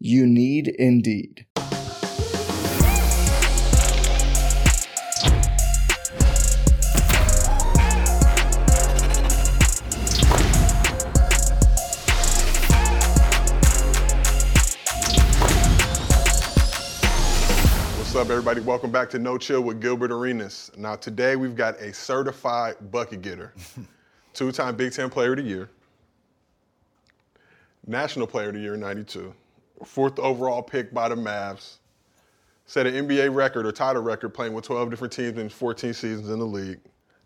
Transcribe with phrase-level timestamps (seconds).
[0.00, 1.46] You need Indeed.
[17.96, 18.60] What's up, everybody?
[18.60, 20.70] Welcome back to No Chill with Gilbert Arenas.
[20.76, 23.54] Now, today we've got a certified bucket getter,
[24.34, 25.70] two time Big Ten Player of the Year,
[27.86, 29.34] National Player of the Year in 92,
[29.84, 31.78] fourth overall pick by the Mavs,
[32.66, 36.28] set an NBA record or title record playing with 12 different teams in 14 seasons
[36.28, 36.80] in the league.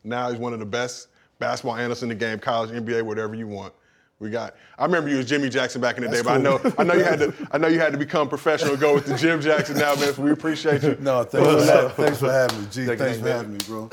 [0.04, 3.46] Now he's one of the best basketball analysts in the game, college, NBA, whatever you
[3.46, 3.72] want.
[4.20, 4.56] We got.
[4.76, 6.82] I remember you as Jimmy Jackson back in the That's day, but I know I
[6.82, 9.16] know you had to I know you had to become professional and go with the
[9.16, 10.12] Jim Jackson now, man.
[10.18, 10.96] We appreciate you.
[10.98, 12.86] No, thanks for, ha- thanks for having me, G.
[12.86, 13.36] Thank you, thanks for man.
[13.36, 13.90] having me, bro.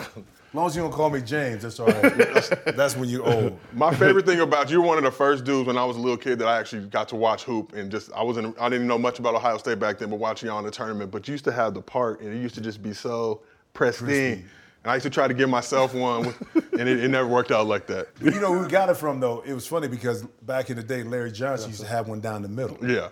[0.55, 2.17] As long as you don't call me James, that's all right.
[2.17, 3.59] That's, that's when you're old.
[3.73, 6.15] My favorite thing about you, one of the first dudes when I was a little
[6.15, 8.97] kid that I actually got to watch hoop and just I wasn't I didn't know
[8.97, 11.11] much about Ohio State back then, but watching y'all in the tournament.
[11.11, 13.41] But you used to have the part and it used to just be so
[13.73, 14.07] pristine.
[14.07, 14.49] Pristine.
[14.85, 17.51] And I used to try to give myself one, with, and it, it never worked
[17.51, 18.07] out like that.
[18.21, 19.41] You know we got it from though?
[19.45, 22.41] It was funny because back in the day, Larry Johnson used to have one down
[22.41, 22.77] the middle.
[22.81, 23.09] Yeah.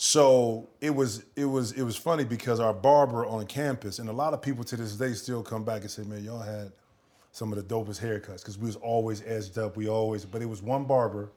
[0.00, 4.12] So it was it was it was funny because our barber on campus, and a
[4.12, 6.70] lot of people to this day still come back and say, "Man, y'all had
[7.32, 9.76] some of the dopest haircuts," because we was always edged up.
[9.76, 11.32] We always, but it was one barber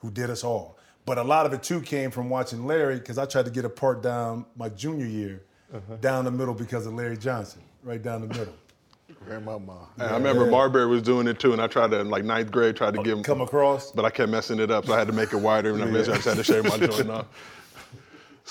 [0.00, 0.78] who did us all.
[1.06, 3.64] But a lot of it too came from watching Larry, because I tried to get
[3.64, 5.96] a part down my junior year, uh-huh.
[6.00, 8.54] down the middle because of Larry Johnson, right down the middle.
[9.24, 9.86] Grandmama.
[9.98, 12.50] And I remember Marbury was doing it too, and I tried to in like ninth
[12.50, 13.92] grade tried to uh, give him Come across.
[13.92, 15.86] but I kept messing it up, so I had to make it wider, and I
[15.86, 17.26] eventually I just had to shave my joint off.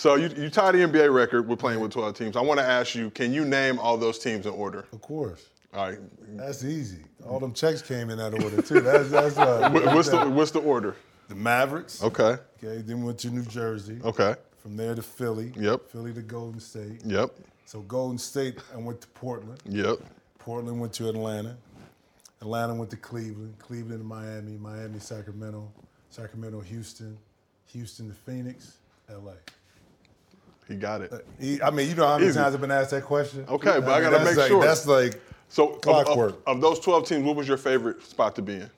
[0.02, 2.36] So you, you tied the NBA record with playing with 12 teams.
[2.36, 4.88] I want to ask you, can you name all those teams in order?
[4.92, 5.50] Of course.
[5.76, 6.00] All right.
[6.30, 7.04] That's easy.
[7.24, 8.82] All them checks came in that order too.
[8.82, 10.96] That's that's uh, What's the what's the order?
[11.30, 12.04] the Mavericks.
[12.04, 12.38] Okay.
[12.64, 12.82] Okay.
[12.82, 14.00] Then went to New Jersey.
[14.04, 14.34] Okay.
[14.58, 15.54] From there to Philly.
[15.56, 15.92] Yep.
[15.92, 17.06] Philly to Golden State.
[17.06, 17.36] Yep.
[17.66, 19.60] So Golden State, I went to Portland.
[19.70, 20.00] Yep.
[20.40, 21.56] Portland went to Atlanta.
[22.42, 23.54] Atlanta went to Cleveland.
[23.60, 24.58] Cleveland to Miami.
[24.58, 25.72] Miami, Sacramento.
[26.10, 27.20] Sacramento, Houston.
[27.68, 28.80] Houston to Phoenix.
[29.08, 29.36] L.A.
[30.68, 31.26] He got it.
[31.40, 32.40] He- I mean, you know how many Easy.
[32.40, 33.46] times I've been asked that question?
[33.48, 34.64] Okay, but I mean, gotta make like- sure.
[34.64, 36.42] That's like, So of, of, Clockwork.
[36.48, 38.70] of those 12 teams, what was your favorite spot to be in?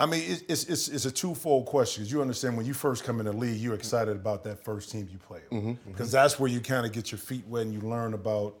[0.00, 3.18] I mean, it's, it's, it's, a twofold question because you understand when you first come
[3.18, 6.48] in the league, you're excited about that first team you play Mm-hmm, because that's where
[6.48, 8.54] you kind of get your feet wet and you learn about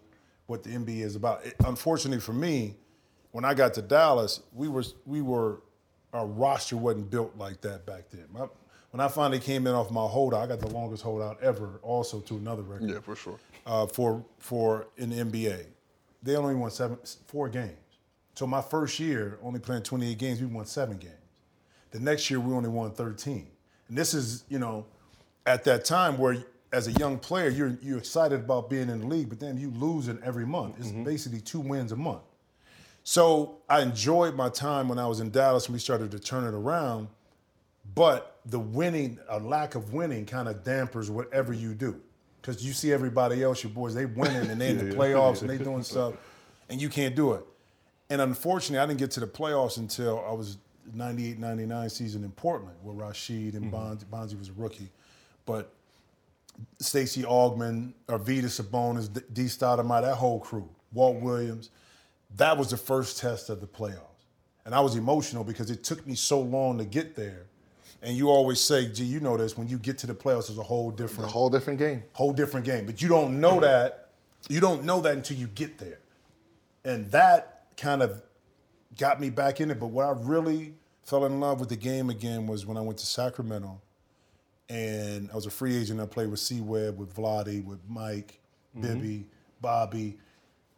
[0.46, 1.46] what the NBA is about.
[1.46, 2.74] It- unfortunately for me,
[3.30, 5.60] when I got to Dallas, we were we were
[6.12, 8.24] our roster wasn't built like that back then.
[8.32, 8.46] My,
[8.90, 12.20] when I finally came in off my holdout, I got the longest holdout ever, also
[12.20, 13.38] to another record Yeah, for sure.
[13.66, 15.66] uh, for for in the NBA.
[16.22, 17.76] They only won seven, four games.
[18.34, 21.12] So my first year, only playing 28 games, we won seven games.
[21.90, 23.46] The next year, we only won 13.
[23.88, 24.84] And this is, you know,
[25.46, 26.36] at that time where,
[26.72, 29.70] as a young player, you're you're excited about being in the league, but then you
[29.70, 30.76] losing every month.
[30.78, 32.22] It's basically two wins a month.
[33.04, 36.44] So I enjoyed my time when I was in Dallas and we started to turn
[36.44, 37.08] it around.
[37.94, 42.00] But the winning, a lack of winning, kind of dampers whatever you do,
[42.40, 45.50] because you see everybody else, your boys, they winning and they in the playoffs and
[45.50, 46.14] they doing stuff,
[46.68, 47.44] and you can't do it.
[48.10, 50.58] And unfortunately, I didn't get to the playoffs until I was
[50.94, 53.74] 98, 99 season in Portland, where Rasheed and mm-hmm.
[53.74, 54.88] Bonzi, Bonzi was a rookie,
[55.44, 55.72] but
[56.78, 59.44] Stacey Augmon, Arvydas Sabonis, D- D.
[59.44, 61.70] Stoudamire, that whole crew, Walt Williams,
[62.36, 64.02] that was the first test of the playoffs.
[64.64, 67.46] And I was emotional because it took me so long to get there.
[68.02, 70.58] And you always say, gee, you know this, when you get to the playoffs, it's
[70.58, 72.04] a whole different, A whole different game.
[72.12, 72.86] whole different game.
[72.86, 74.10] But you don't know that.
[74.48, 75.98] You don't know that until you get there.
[76.84, 78.22] And that kind of
[78.96, 79.80] got me back in it.
[79.80, 82.98] But what I really fell in love with the game again was when I went
[82.98, 83.80] to Sacramento
[84.68, 86.00] and I was a free agent.
[86.00, 88.38] I played with C Webb, with Vlade, with Mike,
[88.76, 88.86] mm-hmm.
[88.86, 89.26] Bibby,
[89.60, 90.18] Bobby,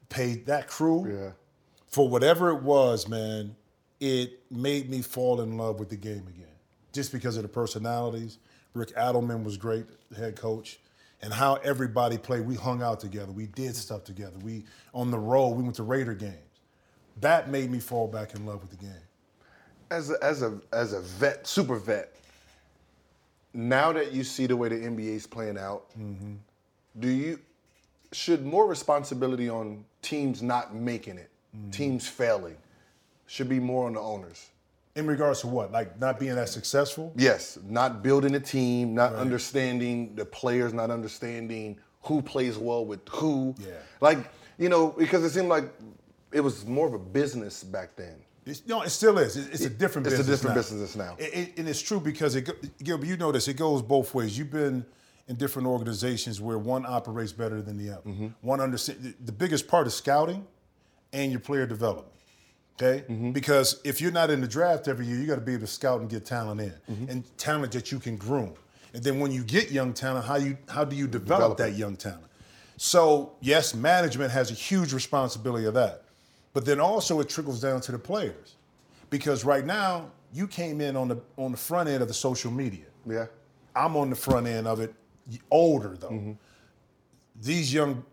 [0.08, 1.30] paid that crew Yeah.
[1.86, 3.56] for whatever it was, man,
[4.00, 6.46] it made me fall in love with the game again.
[6.92, 8.38] Just because of the personalities.
[8.74, 10.78] Rick Adelman was great, head coach,
[11.22, 12.46] and how everybody played.
[12.46, 13.32] We hung out together.
[13.32, 14.38] We did stuff together.
[14.42, 14.64] We
[14.94, 15.50] on the road.
[15.50, 16.34] We went to Raider games.
[17.20, 18.92] That made me fall back in love with the game.
[19.90, 22.14] As a, as a as a vet, super vet.
[23.52, 26.34] Now that you see the way the NBA is playing out, mm-hmm.
[27.00, 27.40] do you
[28.12, 31.70] should more responsibility on teams not making it, mm-hmm.
[31.70, 32.56] teams failing,
[33.26, 34.50] should be more on the owners?
[34.96, 37.12] In regards to what, like not being as successful.
[37.16, 43.00] Yes, not building a team, not understanding the players, not understanding who plays well with
[43.08, 43.54] who.
[43.58, 43.74] Yeah.
[44.00, 44.18] Like,
[44.58, 45.64] you know, because it seemed like
[46.32, 48.16] it was more of a business back then.
[48.46, 49.36] It's, no, it still is.
[49.36, 50.40] It's, it's a different It's a business.
[50.40, 50.60] different now.
[50.62, 51.16] business now.
[51.18, 52.50] It- it- and it's true because it,
[52.82, 53.46] Gilbert, you know this.
[53.48, 54.36] It goes both ways.
[54.36, 54.84] You've been
[55.28, 58.02] in different organizations where one operates better than the other.
[58.10, 58.28] Mm-hmm.
[58.40, 60.46] One understand the- the biggest part is scouting
[61.12, 62.08] and your player development.
[62.82, 63.32] Okay, Mm-hmm.
[63.32, 65.66] because if you're not in the draft every year, you got to be able to
[65.66, 67.10] scout and get talent in, Mm-hmm.
[67.10, 68.54] and talent that you can groom.
[68.94, 71.74] And then when you get young talent, how you how do you develop, Develop that
[71.74, 72.24] young talent?
[72.76, 76.02] So yes, management has a huge responsibility of that,
[76.54, 78.56] but then also it trickles down to the players,
[79.10, 82.50] because right now you came in on the on the front end of the social
[82.50, 82.86] media.
[83.06, 83.26] Yeah.
[83.76, 84.92] I'm on the front end of it,
[85.50, 86.36] older though.
[87.42, 88.04] These young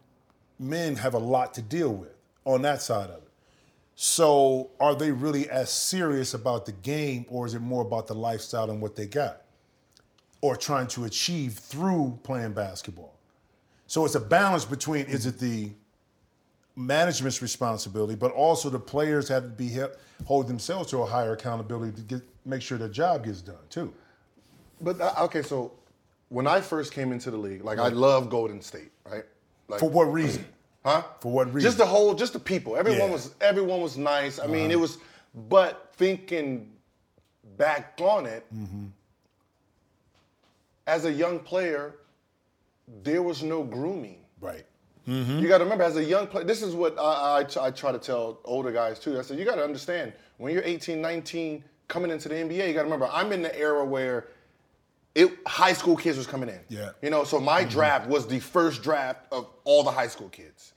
[0.59, 2.13] men have a lot to deal with
[2.45, 3.26] on that side of it.
[3.99, 8.13] So, are they really as serious about the game, or is it more about the
[8.13, 9.41] lifestyle and what they got,
[10.39, 13.15] or trying to achieve through playing basketball?
[13.87, 15.71] So, it's a balance between is it the
[16.75, 21.33] management's responsibility, but also the players have to be held, hold themselves to a higher
[21.33, 23.91] accountability to get make sure their job gets done too.
[24.79, 25.71] But uh, okay, so
[26.29, 29.23] when I first came into the league, like I love Golden State, right?
[29.67, 30.45] Like, For what reason?
[30.85, 31.03] Huh?
[31.19, 31.67] For what reason?
[31.67, 32.77] Just the whole, just the people.
[32.77, 33.05] Everyone Yeah.
[33.05, 33.13] Uh-huh.
[33.13, 34.39] was, everyone was nice.
[34.39, 34.97] I mean, it was.
[35.49, 36.71] But thinking
[37.57, 38.85] back on it, Mm-hmm.
[40.85, 41.95] as a young player,
[43.03, 44.19] there was no grooming.
[44.39, 44.65] Right.
[45.05, 48.39] You got to remember, as a young player, this is what I try to tell
[48.43, 49.17] older guys too.
[49.17, 52.73] I said, you got to understand, when you're 18, 19, coming into the NBA, you
[52.73, 54.27] got to remember, I'm in the era where
[55.17, 56.59] it, high school kids was coming in.
[56.69, 56.91] Yeah.
[57.01, 57.71] You know, so my mm-hmm.
[57.71, 60.73] draft was the first draft of all the high school kids.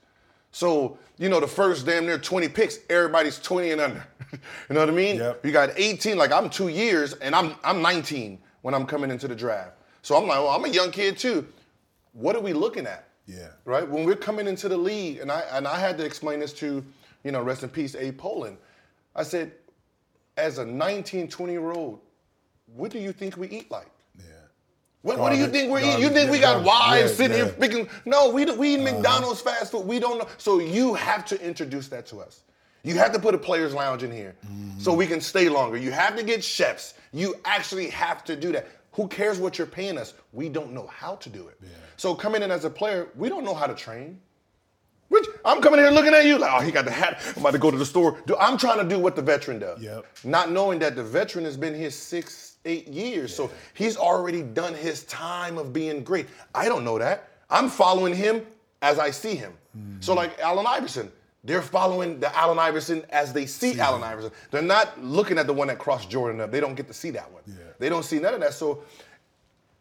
[0.51, 4.07] So, you know, the first damn near 20 picks, everybody's 20 and under.
[4.33, 4.39] you
[4.71, 5.17] know what I mean?
[5.17, 5.45] Yep.
[5.45, 9.29] You got 18, like I'm two years, and I'm I'm 19 when I'm coming into
[9.29, 9.73] the draft.
[10.03, 11.47] So I'm like, well, I'm a young kid too.
[12.15, 13.09] What are we looking at?
[13.27, 13.49] Yeah.
[13.67, 13.87] Right?
[13.87, 16.83] When we're coming into the league, and I and I had to explain this to,
[17.25, 18.57] you know, rest in peace, Abe Pollin.
[19.15, 19.53] I said,
[20.39, 22.01] as a 19, 20 year old,
[22.75, 23.91] what do you think we eat like?
[25.03, 25.09] Yeah.
[25.09, 26.01] What, what do you think we're eating?
[26.01, 27.89] You think we got wives Yeah, sitting here picking?
[28.05, 29.87] No, we, we eat McDonald's fast food.
[29.87, 30.29] We don't know.
[30.37, 32.43] So you have to introduce that to us.
[32.83, 34.35] You have to put a players' lounge in here
[34.79, 35.77] so we can stay longer.
[35.77, 36.95] You have to get chefs.
[37.13, 38.69] You actually have to do that.
[38.93, 40.15] Who cares what you're paying us?
[40.33, 41.59] We don't know how to do it.
[41.97, 44.19] So coming in as a player, we don't know how to train.
[45.09, 47.21] Which I'm coming here looking at you like, oh, he got the hat.
[47.35, 48.23] I'm about to go to the store.
[48.39, 49.83] I'm trying to do what the veteran does.
[49.83, 50.07] Yep.
[50.25, 53.35] Not knowing that the veteran has been here six, eight years.
[53.35, 56.27] So he's already done his time of being great.
[56.55, 57.29] I don't know that.
[57.49, 58.47] I'm following him
[58.83, 59.53] as I see him.
[59.77, 60.01] Mm-hmm.
[60.01, 61.11] So like Allen Iverson,
[61.43, 64.31] they're following the Allen Iverson as they see, Allen Iverson.
[64.51, 66.51] They're not looking at the one that crossed Jordan up.
[66.51, 67.43] They don't get to see that one.
[67.79, 68.53] They don't see none of that.
[68.53, 68.85] So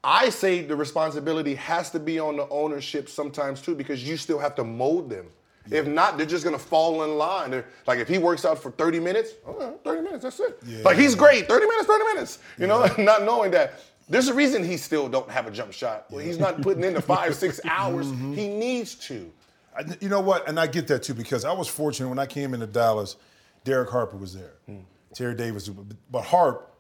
[0.04, 4.40] I say the responsibility has to be on the ownership sometimes too, because you still
[4.40, 5.28] have to mold them.
[5.72, 7.52] If not, they're just gonna fall in line.
[7.52, 10.84] They're, like if he works out for 30 minutes, oh, 30 minutes, that's it.
[10.84, 12.40] Like he's great, 30 minutes, 30 minutes.
[12.58, 16.06] You know, not knowing that there's a reason he still don't have a jump shot.
[16.10, 17.70] Well, he's not putting in the five, six mm-hmm.
[17.70, 19.32] hours he needs to.
[19.78, 20.48] I, you know what?
[20.50, 23.16] And I get that too because I was fortunate when I came into Dallas.
[23.64, 24.80] Derek Harper was there, hmm.
[25.14, 25.70] Terry Davis,
[26.10, 26.76] but Harp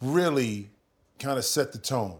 [0.00, 0.70] really
[1.18, 2.18] kind of set the tone.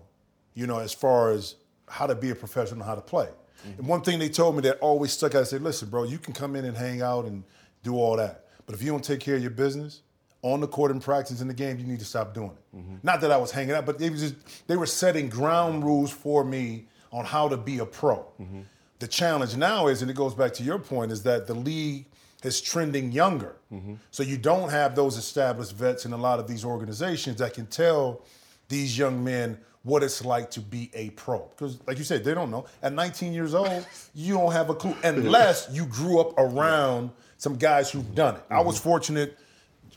[0.55, 1.55] You know, as far as
[1.88, 3.29] how to be a professional, and how to play.
[3.64, 6.19] And one thing they told me that always stuck out, I said, listen, bro, you
[6.19, 7.45] can come in and hang out and
[7.83, 8.47] do all that.
[8.67, 10.02] But if you don't take care of your business,
[10.43, 12.76] on the court and practice in the game, you need to stop doing it.
[12.76, 12.95] Mm-hmm.
[13.02, 16.11] Not that I was hanging out, but they, was just, they were setting ground rules
[16.11, 18.26] for me on how to be a pro.
[18.40, 18.61] Mm-hmm.
[19.00, 22.07] The challenge now is, and it goes back to your point, is that the league
[22.43, 23.57] is trending younger.
[23.73, 23.95] Mm-hmm.
[24.11, 27.67] So you don't have those established vets in a lot of these organizations that can
[27.67, 28.25] tell
[28.69, 31.40] these young men what it's like to be a pro.
[31.40, 32.66] Because, like you said, they don't know.
[32.82, 37.56] At 19 years old, you don't have a clue unless you grew up around some
[37.56, 38.42] guys who've done it.
[38.50, 38.88] I was mm-hmm.
[38.88, 39.38] fortunate.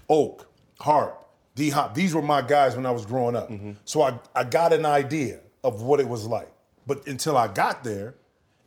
[0.10, 0.48] Oak,
[0.80, 3.50] Harp, D Hop, these were my guys when I was growing up.
[3.50, 3.72] Mm-hmm.
[3.86, 6.52] So I, I got an idea of what it was like.
[6.86, 8.16] But until I got there,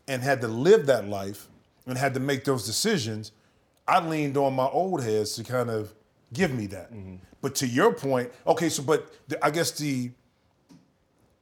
[0.09, 1.49] and had to live that life
[1.87, 3.33] and had to make those decisions,
[3.87, 5.95] I leaned on my old heads to kind of
[6.33, 6.93] give me that.
[6.93, 7.17] Mm-hmm.
[7.41, 10.11] But to your point, okay, so but the, I guess the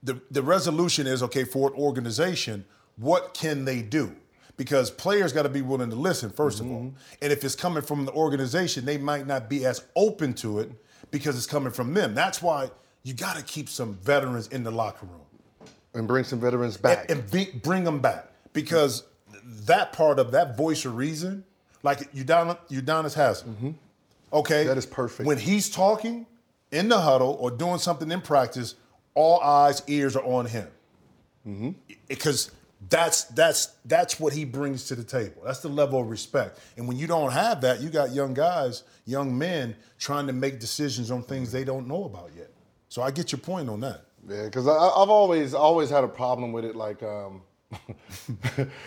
[0.04, 2.64] the the resolution is okay for an organization.
[2.96, 4.14] What can they do?
[4.56, 7.82] Because players got to be willing to listen 1st of all, and if it's coming
[7.82, 10.70] from the organization, they might not be as open to it
[11.10, 12.14] because it's coming from them.
[12.14, 12.70] That's why
[13.02, 15.20] you got to keep some veterans in the locker room
[15.92, 17.10] And bring some veterans back.
[17.10, 19.02] and, and be, bring them back because
[19.66, 21.42] that part of that voice of reason,
[21.82, 23.76] like Udonis, Udonis Haslem,
[24.32, 24.68] okay, Mm-hmm.
[24.68, 25.26] That is perfect.
[25.26, 26.26] When he's talking
[26.70, 28.76] in the huddle or doing something in practice,
[29.14, 30.68] all eyes, ears are on him
[31.46, 31.70] Mm-hmm.
[32.08, 32.50] because
[32.88, 35.42] that's that's that's what he brings to the table.
[35.44, 36.58] That's the level of respect.
[36.78, 40.58] And when you don't have that, you got young guys, young men trying to make
[40.58, 42.50] decisions on things they don't know about yet.
[42.88, 44.04] So I get your point on that.
[44.26, 46.76] Yeah, because I've always always had a problem with it.
[46.76, 47.42] Like, um,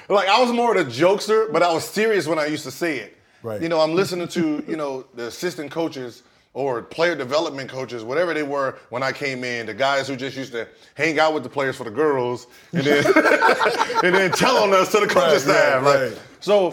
[0.10, 2.72] like I was more of a jokester, but I was serious when I used to
[2.72, 3.17] say it.
[3.43, 3.62] Right.
[3.62, 6.24] You know, I'm listening to you know the assistant coaches
[6.54, 10.36] or player development coaches, whatever they were when I came in, the guys who just
[10.36, 13.06] used to hang out with the players for the girls and then
[14.04, 15.84] and then tell on us to the coaching Right, staff.
[15.84, 16.72] right, like, so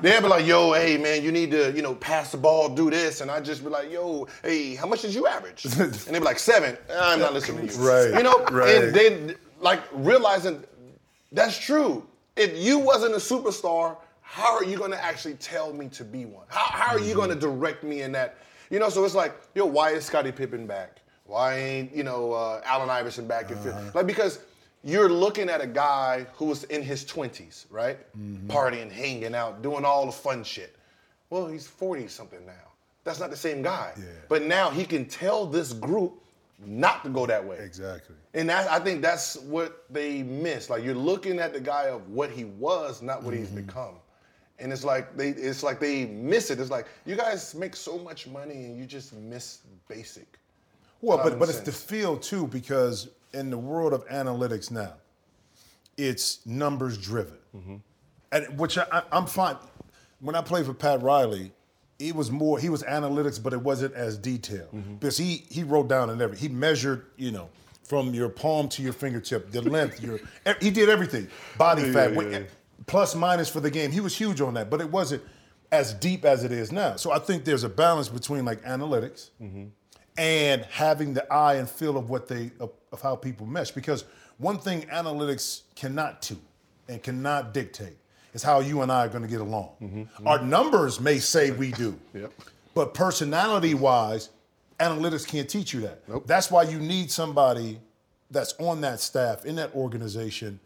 [0.00, 2.90] they'd be like, "Yo, hey man, you need to, you know, pass the ball, do
[2.90, 6.18] this," and I'd just be like, "Yo, hey, how much did you average?" And they'd
[6.18, 6.76] be like, seven.
[6.92, 7.80] I'm not listening to you.
[7.88, 8.68] Right, You know, right.
[8.84, 10.64] and they like realizing
[11.32, 12.06] that's true.
[12.36, 16.24] If you wasn't a superstar, how are you going to actually tell me to be
[16.24, 16.46] one?
[16.48, 17.58] How, how are you going to Mm-hmm.
[17.60, 18.38] direct me in that?
[18.70, 20.98] You know, so it's like, yo, why is Scottie Pippen back?
[21.24, 23.50] Why ain't you know uh, Allen Iverson back?
[23.50, 23.90] If Uh-huh.
[23.94, 24.40] like because
[24.82, 27.98] you're looking at a guy who was in his 20s, right?
[28.18, 28.50] Mm-hmm.
[28.50, 30.76] Partying, hanging out, doing all the fun shit.
[31.28, 32.52] Well, he's 40 something now.
[33.04, 33.92] That's not the same guy.
[33.98, 34.04] Yeah.
[34.28, 36.14] But now he can tell this group
[36.64, 37.58] not to go that way.
[37.60, 38.14] Exactly.
[38.34, 40.68] And that, I think that's what they miss.
[40.70, 43.94] Like you're looking at the guy of what he was, not what he's become.
[44.60, 46.60] And it's like they it's like they miss it.
[46.60, 50.38] It's like you guys make so much money and you just miss basic.
[51.00, 51.82] Well, but but it's the sense.
[51.84, 54.94] field too, because in the world of analytics now,
[55.96, 57.76] it's numbers driven, Mm-hmm.
[58.32, 59.56] and which I, I'm fine.
[60.20, 61.52] When I played for Pat Riley,
[61.98, 64.94] it was more he was analytics, but it wasn't as detailed Mm-hmm.
[64.94, 67.48] because he he wrote down and every he measured you know
[67.84, 70.20] from your palm to your fingertip the length your
[70.60, 71.26] he did everything
[71.58, 72.48] body fat with-
[72.90, 75.22] plus minus for the game he was huge on that but it wasn't
[75.72, 79.30] as deep as it is now so I think there's a balance between like analytics
[80.18, 84.04] and having the eye and feel of what they of, of how people mesh because
[84.38, 86.36] one thing analytics cannot do
[86.88, 87.96] and cannot dictate
[88.34, 89.70] is how you and I are going to get along.
[89.82, 90.26] Mm-hmm.
[90.26, 92.32] Our numbers may say we do, Yep.
[92.74, 94.30] but personality wise,
[94.78, 96.08] analytics can't teach you that.
[96.08, 96.26] Nope.
[96.26, 97.80] That's why you need somebody
[98.30, 100.60] that's on that staff in that organization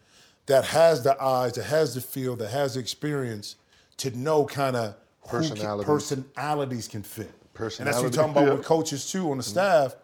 [0.47, 3.57] that has the eyes, that has the feel, that has the experience
[3.99, 4.97] to know kind of
[5.27, 5.87] Personalities.
[5.87, 7.33] personalities can fit.
[7.57, 8.55] And that's what you're talking about yeah.
[8.55, 9.51] with coaches too on the mm-hmm.
[9.53, 9.97] staff.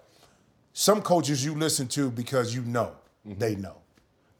[0.72, 2.92] Some coaches you listen to because you know
[3.26, 3.38] mm-hmm.
[3.38, 3.76] they know.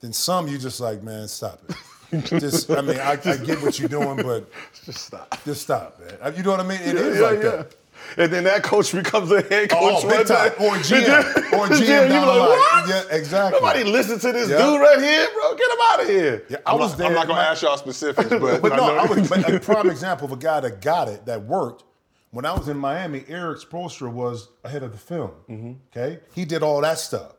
[0.01, 2.25] Then some you just like, man, stop it.
[2.41, 4.51] just, I mean, I, I get what you're doing, but
[4.85, 5.39] Just stop.
[5.45, 6.35] just stop, man.
[6.37, 6.81] You know what I mean?
[6.81, 7.51] It is yeah, like yeah.
[7.51, 7.75] that.
[8.17, 10.53] And then that coach becomes a head coach Oh, one time.
[10.61, 11.53] Or GM.
[11.53, 12.89] Or GM down you the like, what?
[12.89, 13.61] Yeah, exactly.
[13.61, 14.59] Nobody listen to this Yeah.
[14.59, 15.55] dude right here, bro.
[15.55, 16.45] Get him out of here.
[16.49, 17.07] Yeah, I I'm was not, there.
[17.09, 18.97] I'm not gonna my- ask y'all specifics, but, But no.
[18.97, 21.85] I was but a prime example of a guy that got it, that worked.
[22.33, 25.31] When I was in Miami, Erik Spoelstra was ahead of the film.
[25.51, 25.73] Mm-hmm.
[25.97, 27.33] Okay, he did all that stuff,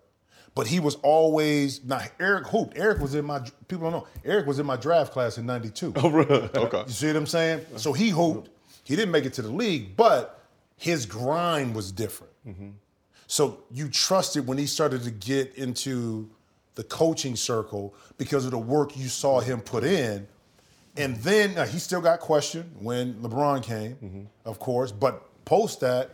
[0.54, 2.78] but he was always not Erik hooped.
[2.78, 3.40] Erik was in my
[3.70, 4.08] people don't know.
[4.26, 5.94] Erik was in my draft class in '92.
[5.96, 6.50] Oh, really?
[6.56, 6.84] okay.
[6.88, 7.66] You see what I'm saying?
[7.78, 8.50] So he hooped.
[8.84, 10.41] He didn't make it to the league, but
[10.82, 12.34] his grind was different.
[13.28, 16.28] So you trusted when he started to get into
[16.74, 20.28] the coaching circle because of the work you saw him put in.
[20.98, 24.92] And then he still got questioned when LeBron came, of course.
[24.92, 26.10] But post that,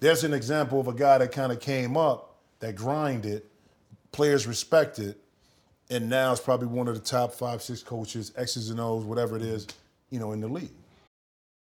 [0.00, 3.44] there's an example of a guy that kind of came up, that grinded,
[4.10, 5.14] players respected,
[5.88, 9.36] and now is probably one of the top five, six coaches, X's and O's, whatever
[9.36, 9.68] it is,
[10.10, 10.72] you know, in the league.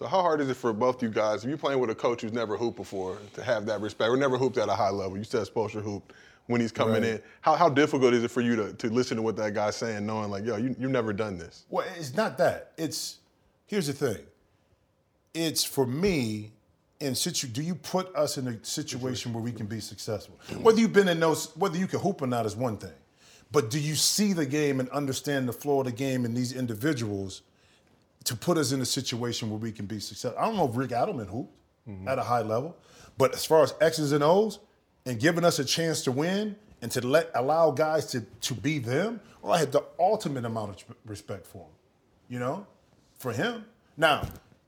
[0.00, 2.22] So how hard is it for both you guys, if you're playing with a coach
[2.22, 5.18] who's never hooped before, to have that respect, or never hooped at a high level?
[5.18, 6.14] You said Spoelstra hooped
[6.46, 7.04] when he's coming Right.
[7.04, 7.22] in.
[7.42, 10.06] How, how difficult is it for you to, to listen to what that guy's saying,
[10.06, 11.66] knowing like, yo, you, you've never done this?
[11.68, 12.72] Well, it's not that.
[12.78, 13.18] It's
[13.66, 14.24] here's the thing.
[15.34, 16.52] It's for me.
[17.00, 20.38] In situ, do you put us in a situation where we can be successful?
[20.48, 20.62] Mm.
[20.62, 22.92] Whether you've been in those, whether you can hoop or not is one thing,
[23.52, 26.52] but do you see the game and understand the flow of the game and these
[26.54, 27.42] individuals
[28.24, 30.38] to put us in a situation where we can be successful?
[30.38, 31.54] I don't know if Rick Adelman hooped
[32.06, 32.76] at a high level,
[33.18, 34.60] but as far as X's and O's
[35.06, 38.78] and giving us a chance to win and to let allow guys to to be
[38.78, 41.72] them, well, I had the ultimate amount of respect for him
[42.30, 42.66] you know,
[43.18, 43.66] for him.
[43.98, 44.26] Now,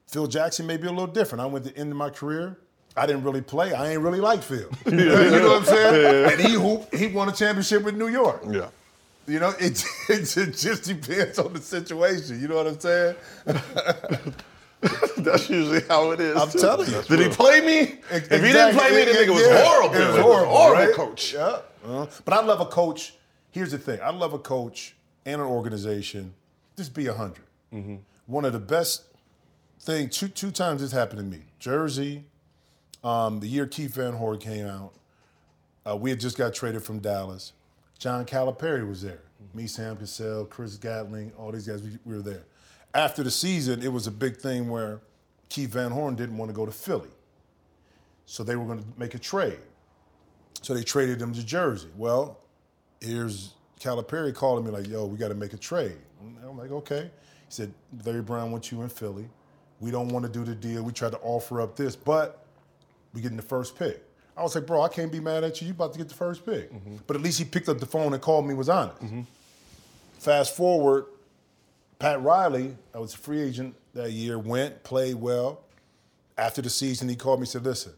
[0.08, 1.40] Phil Jackson may be a little different.
[1.40, 2.58] I went to the end of my career.
[2.94, 3.72] I didn't really play.
[3.72, 4.68] I ain't really like Phil.
[4.86, 6.32] you know what I'm saying?
[6.32, 8.42] And he hooped, he won a championship with New York.
[8.50, 8.68] Yeah.
[9.26, 12.40] You know, it, it, it just depends on the situation.
[12.40, 13.16] You know what I'm saying?
[15.18, 16.36] That's usually how it is.
[16.36, 17.02] I'm telling you.
[17.02, 17.98] Did he play me?
[18.10, 19.64] If he didn't play me, the nigga was Yeah.
[19.64, 19.94] horrible.
[19.94, 20.94] It was horrible, right?
[20.94, 21.34] coach.
[21.34, 21.58] Yeah.
[21.86, 23.14] Uh, but I love a coach.
[23.52, 24.00] Here's the thing.
[24.02, 26.34] I love a coach and an organization.
[26.76, 27.36] Just be 100.
[27.72, 27.96] Mm-hmm.
[28.26, 29.04] One of the best
[29.80, 30.08] thing.
[30.08, 31.44] Two two times this happened to me.
[31.60, 32.24] Jersey,
[33.04, 34.92] um, the year Keith Van Horn came out.
[35.86, 37.52] Uh, we had just got traded from Dallas.
[38.02, 39.22] John Calipari was there.
[39.40, 39.58] Mm-hmm.
[39.58, 41.84] Me, Sam Cassell, Chris Gatling, all these guys.
[41.84, 42.42] We, we were there.
[42.94, 45.00] After the season, it was a big thing where
[45.48, 47.10] Keith Van Horn didn't want to go to Philly.
[48.26, 49.60] So they were going to make a trade.
[50.62, 51.90] So they traded him to Jersey.
[51.96, 52.40] Well,
[53.00, 55.98] here's Calipari calling me like, yo, we got to make a trade.
[56.20, 57.02] And I'm like, okay.
[57.04, 57.72] He said,
[58.04, 59.28] Larry Brown wants you in Philly.
[59.78, 60.82] We don't want to do the deal.
[60.82, 62.46] We tried to offer up this, but
[63.14, 64.02] we getting the first pick.
[64.36, 65.66] I was like, bro, I can't be mad at you.
[65.68, 66.70] You about to get the first pick.
[67.06, 68.96] But at least he picked up the phone and called me, was honest.
[70.18, 71.06] Fast forward,
[71.98, 75.62] Pat Riley, I was a free agent that year, went, played well.
[76.38, 77.92] After the season, he called me and said, listen,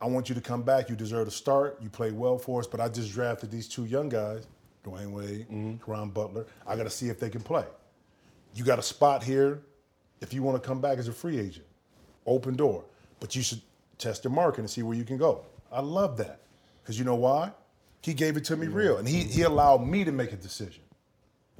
[0.00, 0.88] I want you to come back.
[0.88, 1.78] You deserve to start.
[1.82, 4.46] You played well for us, but I just drafted these two young guys,
[4.84, 5.46] Dwyane Wade,
[5.84, 6.46] Caron Butler.
[6.66, 7.64] I got to see if they can play.
[8.54, 9.60] You got a spot here
[10.20, 11.66] if you want to come back as a free agent.
[12.26, 12.84] Open door.
[13.20, 13.60] But you should
[13.98, 15.42] test the market and see where you can go.
[15.70, 16.40] I love that.
[16.82, 17.52] Because you know why?
[18.02, 18.96] He gave it to me real.
[18.96, 20.82] And he, he allowed me to make a decision.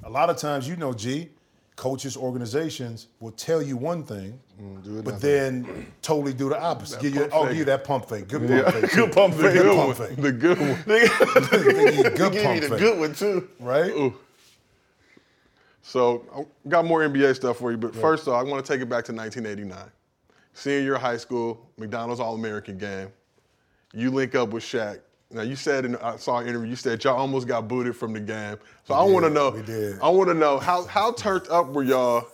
[0.03, 1.29] A lot of times, you know, G,
[1.75, 6.99] coaches, organizations will tell you one thing, mm, but then totally do the opposite.
[7.01, 8.27] Give you, oh, give you that pump fake.
[8.27, 8.91] Good pump fake.
[8.95, 9.53] Good pump The fake.
[9.53, 10.15] good pump fake.
[10.17, 10.69] The good one.
[10.87, 13.49] You a good Give me the good one too.
[13.59, 14.13] Right?
[15.81, 18.81] So I got more NBA stuff for you, but first off, I want to take
[18.81, 19.89] it back to 1989.
[20.53, 23.09] Senior year of high school, McDonald's All-American game.
[23.93, 24.99] You link up with Shaq.
[25.31, 28.13] Now you said in I saw an interview, you said y'all almost got booted from
[28.13, 28.57] the game.
[28.85, 29.51] So I want to know.
[29.51, 29.99] we did.
[30.01, 32.27] I want to know how how turned up were y'all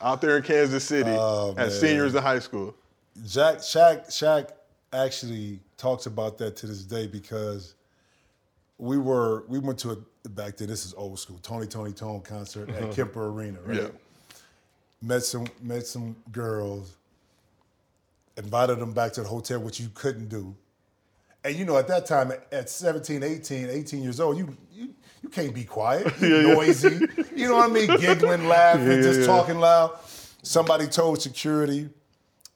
[0.00, 2.74] out there in Kansas City Oh, as seniors in high school?
[3.24, 4.50] Jack, Shaq, Shaq
[4.92, 7.74] actually talks about that to this day because
[8.78, 10.68] we were we went to a back then.
[10.68, 11.38] This is old school.
[11.42, 12.92] Tony Toni Toné concert at uh-huh.
[12.92, 13.58] Kemper Arena.
[13.64, 13.82] Right?
[13.82, 13.88] Yeah.
[15.00, 16.96] Met some met some girls.
[18.42, 20.54] Invited them back to the hotel, which you couldn't do.
[21.44, 25.28] And you know, at that time, at 17, 18, 18 years old, you you, you
[25.28, 26.12] can't be quiet.
[26.20, 27.06] You noisy.
[27.34, 27.86] You know what I mean?
[28.00, 29.98] Giggling, laughing, just talking loud.
[30.42, 31.88] Somebody told security,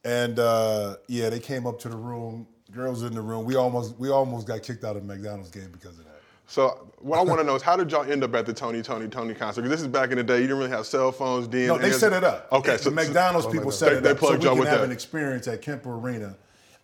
[0.05, 2.47] and uh, yeah, they came up to the room.
[2.73, 3.45] Girls in the room.
[3.45, 6.16] We almost we almost got kicked out of McDonald's game because of that.
[6.47, 8.81] So what I want to know is how did y'all end up at the Tony
[8.81, 9.63] Toni Toné concert?
[9.63, 10.37] Because this is back in the day.
[10.37, 11.49] You didn't really have cell phones.
[11.49, 12.49] No, they set it up.
[12.53, 14.79] Okay, the so McDonald's people set they, it they up so plugged we can have
[14.79, 14.85] that.
[14.85, 16.37] an experience at Kemper Arena.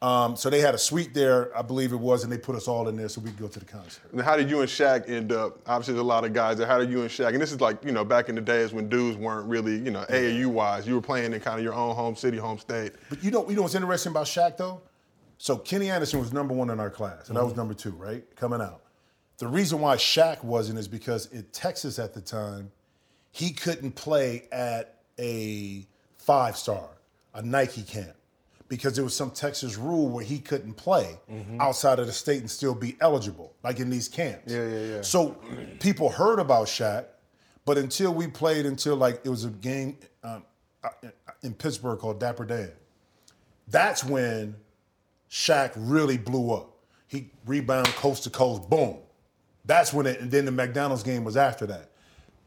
[0.03, 2.67] Um, so they had a suite there, I believe it was, and they put us
[2.67, 4.03] all in there so we could go to the concert.
[4.11, 5.61] And how did you and Shaq end up?
[5.65, 6.67] Obviously, there's a lot of guys there.
[6.67, 7.29] How did you and Shaq?
[7.29, 9.93] And this is like, you know, back in the days when dudes weren't really, you
[9.93, 10.89] know, AAU wise.
[10.89, 12.95] You were playing in kind of your own home city, home state.
[13.11, 14.83] But you know, you know what's interesting about Shaq though?
[15.39, 18.25] So Kenny Anderson was number one in our class, and I was number two, right?
[18.35, 18.82] Coming out.
[19.39, 22.71] The reason why Shaq wasn't is because in Texas at the time,
[23.33, 25.87] he couldn't play at a
[26.19, 26.89] five star,
[27.35, 28.15] a Nike camp,
[28.69, 31.19] because there was some Texas rule where he couldn't play
[31.59, 34.53] outside of the state and still be eligible, like in these camps.
[34.53, 35.03] Yeah, yeah, yeah.
[35.03, 35.37] So
[35.81, 37.07] people heard about Shaq,
[37.65, 40.45] but until we played, until like it was a game um,
[40.85, 40.89] uh,
[41.43, 42.71] in Pittsburgh called Dapper Dan,
[43.69, 44.55] that's when
[45.31, 46.69] Shaq really blew up.
[47.09, 48.99] He rebound coast to coast, boom.
[49.65, 51.91] That's when it, and then the McDonald's game was after that.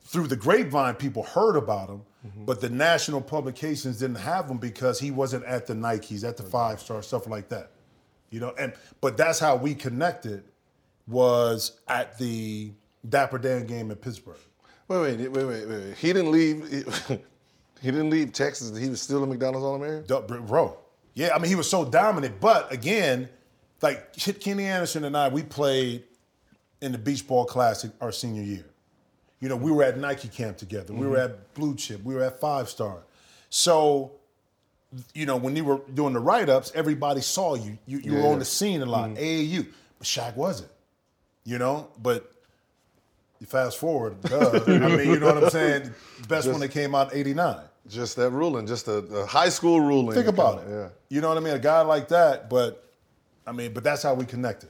[0.03, 2.45] Through the grapevine, people heard about him, mm-hmm.
[2.45, 6.43] but the national publications didn't have him because he wasn't at the Nikes, at the
[6.43, 7.71] five star, stuff like that.
[8.29, 10.43] You know, and but that's how we connected
[11.07, 12.71] was at the
[13.07, 14.37] Dapper Dan game in Pittsburgh.
[14.87, 15.97] Wait, wait, wait, wait, wait.
[15.97, 17.21] He didn't leave.
[17.81, 18.75] He didn't leave Texas.
[18.75, 20.45] He was still a McDonald's All American.
[20.47, 20.77] Bro,
[21.13, 22.39] yeah, I mean he was so dominant.
[22.39, 23.29] But again,
[23.81, 26.03] like Kenny Anderson and I, we played
[26.85, 28.65] in the Beach Ball Classic our senior year.
[29.39, 30.93] You know, we were at Nike camp together.
[30.93, 31.33] We were mm-hmm.
[31.33, 32.03] at Blue Chip.
[32.03, 32.99] We were at Five Star.
[33.49, 34.11] So,
[35.13, 37.77] you know, when you were doing the write ups, everybody saw you.
[37.85, 38.27] You, you were Yeah.
[38.27, 39.09] on the scene a lot.
[39.09, 39.23] Mm-hmm.
[39.23, 39.67] AAU,
[39.97, 40.71] but Shaq wasn't.
[41.43, 42.31] You know, but
[43.39, 44.61] you fast forward, duh.
[44.65, 45.91] I mean, you know what I'm saying?
[46.27, 47.59] Best one that came out '89.
[47.87, 50.15] Just that ruling, just the, the high school ruling.
[50.15, 50.69] Think about it.
[50.69, 50.89] Yeah.
[51.09, 51.53] You know what I mean?
[51.53, 52.89] A guy like that, but
[53.45, 54.69] I mean, but that's how we connected.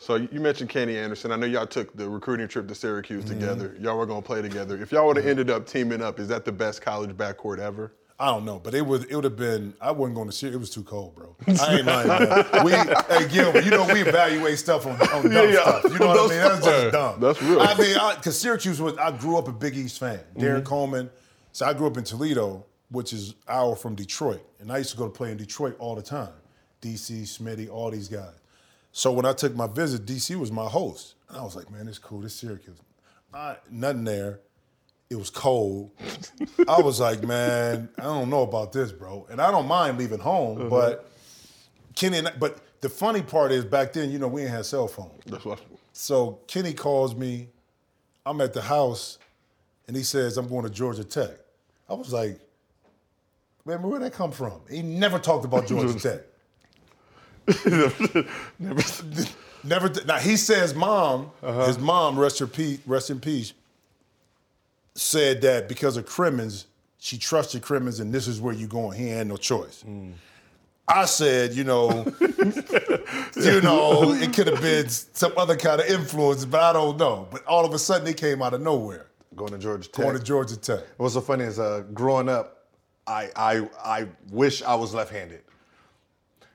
[0.00, 1.32] So you mentioned Kenny Anderson.
[1.32, 3.76] I know y'all took the recruiting trip to Syracuse together.
[3.80, 4.80] Y'all were gonna play together.
[4.80, 7.92] If y'all would have ended up teaming up, is that the best college backcourt ever?
[8.20, 9.74] I don't know, but it would it would have been.
[9.80, 10.48] I wasn't going to see.
[10.48, 11.36] It was too cold, bro.
[11.46, 12.08] I ain't lying.
[12.08, 12.64] Man.
[12.64, 15.84] We, hey Gilbert, you know we evaluate stuff on, on dumb Yeah, stuff.
[15.92, 16.38] You know what I mean?
[16.42, 17.20] That's just dumb.
[17.20, 17.60] That's real.
[17.60, 18.96] I mean, because Syracuse was.
[18.98, 20.20] I grew up a Big East fan.
[20.36, 20.68] Derrick Mm-hmm.
[20.68, 21.10] Coleman.
[21.52, 24.96] So I grew up in Toledo, which is hour from Detroit, and I used to
[24.96, 26.32] go to play in Detroit all the time.
[26.82, 28.34] DC, Smitty, all these guys.
[28.98, 31.86] So when I took my visit, DC was my host, and I was like, man,
[31.86, 32.18] it's cool.
[32.18, 32.82] This Syracuse.
[33.32, 34.40] I, nothing there.
[35.08, 35.92] It was cold.
[36.68, 39.24] I was like, man, I don't know about this, bro.
[39.30, 40.68] And I don't mind leaving home, uh-huh.
[40.68, 41.12] but
[41.94, 44.66] Kenny and I, but the funny part is back then, you know, we ain't had
[44.66, 45.22] cell phones.
[45.26, 45.60] That's what.
[45.92, 47.50] So Kenny calls me.
[48.26, 49.20] I'm at the house,
[49.86, 51.38] and he says, I'm going to Georgia Tech.
[51.88, 52.40] I was like,
[53.64, 54.60] man, where'd that come from?
[54.68, 56.22] He never talked about Georgia Tech.
[58.58, 58.82] never.
[59.64, 59.90] Never.
[60.06, 61.30] Now he says, mom,
[61.66, 63.52] his mom, rest her peace, rest in peace,
[64.94, 66.64] said that because of Cremins,
[66.98, 68.98] she trusted Cremins, and this is where you're going.
[68.98, 69.84] He had no choice.
[70.86, 71.90] I said, you know,
[73.36, 77.28] you know, it could have been some other kind of influence, but I don't know.
[77.30, 79.06] But all of a sudden, it came out of nowhere.
[79.36, 80.04] Going to Georgia Tech.
[80.04, 80.80] Going to Georgia Tech.
[80.96, 82.66] What's so funny is uh, growing up,
[83.06, 85.42] I, I I wish I was left-handed.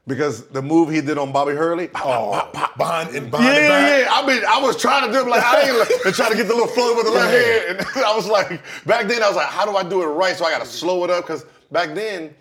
[0.06, 4.06] Because the move he did on Bobby Hurley, Oh, behind and yeah, behind yeah, back.
[4.06, 4.08] yeah.
[4.12, 6.36] I mean, I was trying to do it like I ain't like, and trying to
[6.38, 7.88] get the little flow with the left hand.
[7.96, 10.36] And I was like, back then I was like, how do I do it right?
[10.36, 12.36] So I got to slow it up because back then,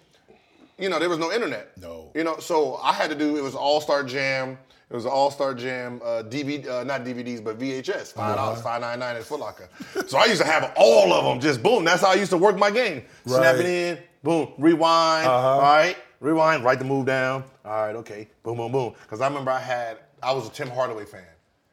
[0.76, 1.76] you know, there was no internet.
[1.80, 2.10] No.
[2.16, 4.58] You know, so I had to do it was All Star Jam.
[4.90, 8.80] It was All Star Jam, uh, DVD, uh, not DVDs, but VHS, five dollars, five
[8.80, 9.68] ninety nine at Foot Locker.
[10.08, 11.84] So I used to have all of them, just boom.
[11.84, 13.04] That's how I used to work my game.
[13.24, 13.60] Snap Right.
[13.60, 15.26] it in, boom, rewind.
[15.26, 17.44] All right, rewind, write the move down.
[17.64, 18.94] All right, okay, boom, boom, boom.
[19.02, 21.24] Because I remember I had, I was a Tim Hardaway fan.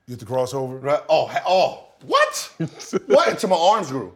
[0.08, 0.82] You the crossover.
[0.82, 1.02] Right?
[1.08, 2.52] Oh, oh, what?
[3.08, 3.30] what?
[3.30, 4.16] Until my arms grew.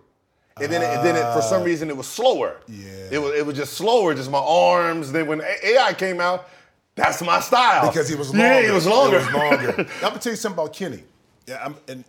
[0.61, 1.65] And then, it, and then it, for some ah.
[1.65, 2.59] reason, it was slower.
[2.67, 3.09] Yeah.
[3.11, 5.11] It was, it was just slower, just my arms.
[5.11, 6.47] Then when AI came out,
[6.95, 7.87] that's my style.
[7.87, 8.43] Because he was longer.
[8.43, 9.17] Yeah, he was longer.
[9.17, 9.69] It was longer.
[9.95, 11.03] I'm gonna tell you something about Kenny.
[11.47, 12.03] Yeah, I'm, and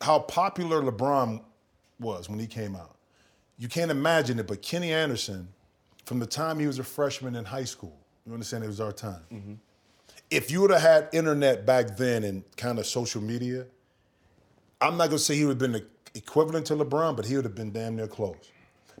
[0.00, 1.42] how popular LeBron
[2.00, 2.96] was when he came out.
[3.58, 5.48] You can't imagine it, but Kenny Anderson,
[6.04, 8.92] from the time he was a freshman in high school, you understand it was our
[8.92, 9.22] time.
[9.32, 9.54] Mm-hmm.
[10.30, 13.66] If you would have had internet back then and kind of social media,
[14.80, 17.44] I'm not gonna say he would have been the equivalent to LeBron, but he would
[17.44, 18.50] have been damn near close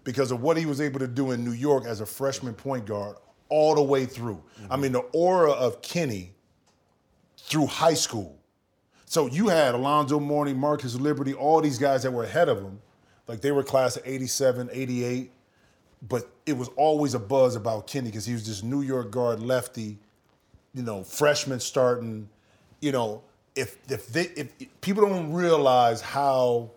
[0.04, 2.86] because of what he was able to do in New York as a freshman point
[2.86, 3.16] guard
[3.48, 4.42] all the way through.
[4.70, 6.32] I mean, the aura of Kenny
[7.36, 8.38] through high school.
[9.04, 12.80] So you had Alonzo Mourning, Marcus Liberty, all these guys that were ahead of him,
[13.28, 15.30] like they were class of 87, 88,
[16.08, 19.40] but it was always a buzz about Kenny because he was this New York guard
[19.40, 19.98] lefty,
[20.74, 22.28] you know, freshman starting,
[22.80, 23.22] you know,
[23.54, 26.70] if if they if, people don't realize how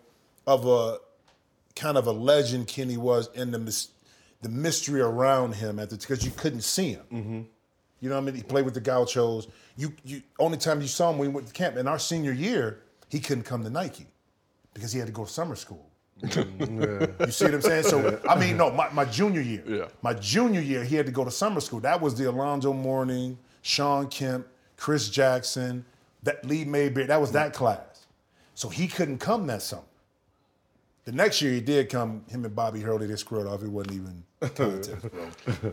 [0.46, 0.98] of a
[1.74, 3.88] kind of a legend Kenny was and the mys-
[4.42, 7.04] the mystery around him at the because you couldn't see him.
[7.12, 7.40] Mm-hmm.
[8.00, 8.34] You know what I mean?
[8.34, 9.48] He played with the Gauchos.
[9.76, 11.76] You, you only time you saw him when he went to camp.
[11.76, 14.06] In our senior year, he couldn't come to Nike
[14.74, 15.90] because he had to go to summer school.
[16.22, 16.30] You
[17.30, 17.84] see what I'm saying?
[17.84, 19.62] So I mean, no, my, my junior year.
[19.66, 19.84] Yeah.
[20.02, 21.80] My junior year, he had to go to summer school.
[21.80, 25.84] That was the Alonzo Mourning, Shawn Kemp, Chris Jackson,
[26.22, 27.06] that Lee Mayberry.
[27.06, 28.06] That was that class.
[28.54, 29.82] So he couldn't come that summer.
[31.04, 32.24] The next year he did come.
[32.28, 33.62] Him and Bobby Hurley, they screwed off.
[33.62, 35.72] It wasn't even a contest, bro.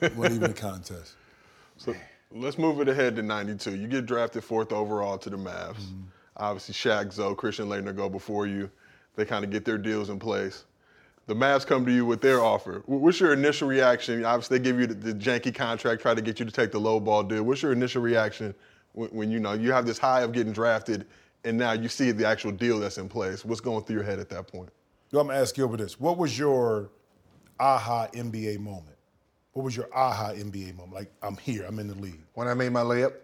[0.00, 1.14] it wasn't even a contest.
[1.76, 1.94] So
[2.32, 3.76] let's move it ahead to 92.
[3.76, 5.76] You get drafted fourth overall to the Mavs.
[5.76, 6.02] Mm-hmm.
[6.38, 8.70] Obviously, Shaq, Zo, Christian Laettner go before you.
[9.18, 10.64] They kind of get their deals in place.
[11.26, 12.84] The Mavs come to you with their offer.
[12.86, 14.24] What's your initial reaction?
[14.24, 16.78] Obviously, they give you the, the janky contract, try to get you to take the
[16.78, 17.42] low ball deal.
[17.42, 18.54] What's your initial reaction
[18.92, 21.04] when, when you know you have this high of getting drafted,
[21.42, 23.44] and now you see the actual deal that's in place?
[23.44, 24.70] What's going through your head at that point?
[25.10, 25.98] Yo, I'm gonna ask you Gilbert this.
[25.98, 26.88] What was your
[27.58, 28.96] aha NBA moment?
[29.52, 30.94] What was your aha NBA moment?
[30.94, 32.22] Like, I'm here, I'm in the league.
[32.34, 33.14] When I made my layup,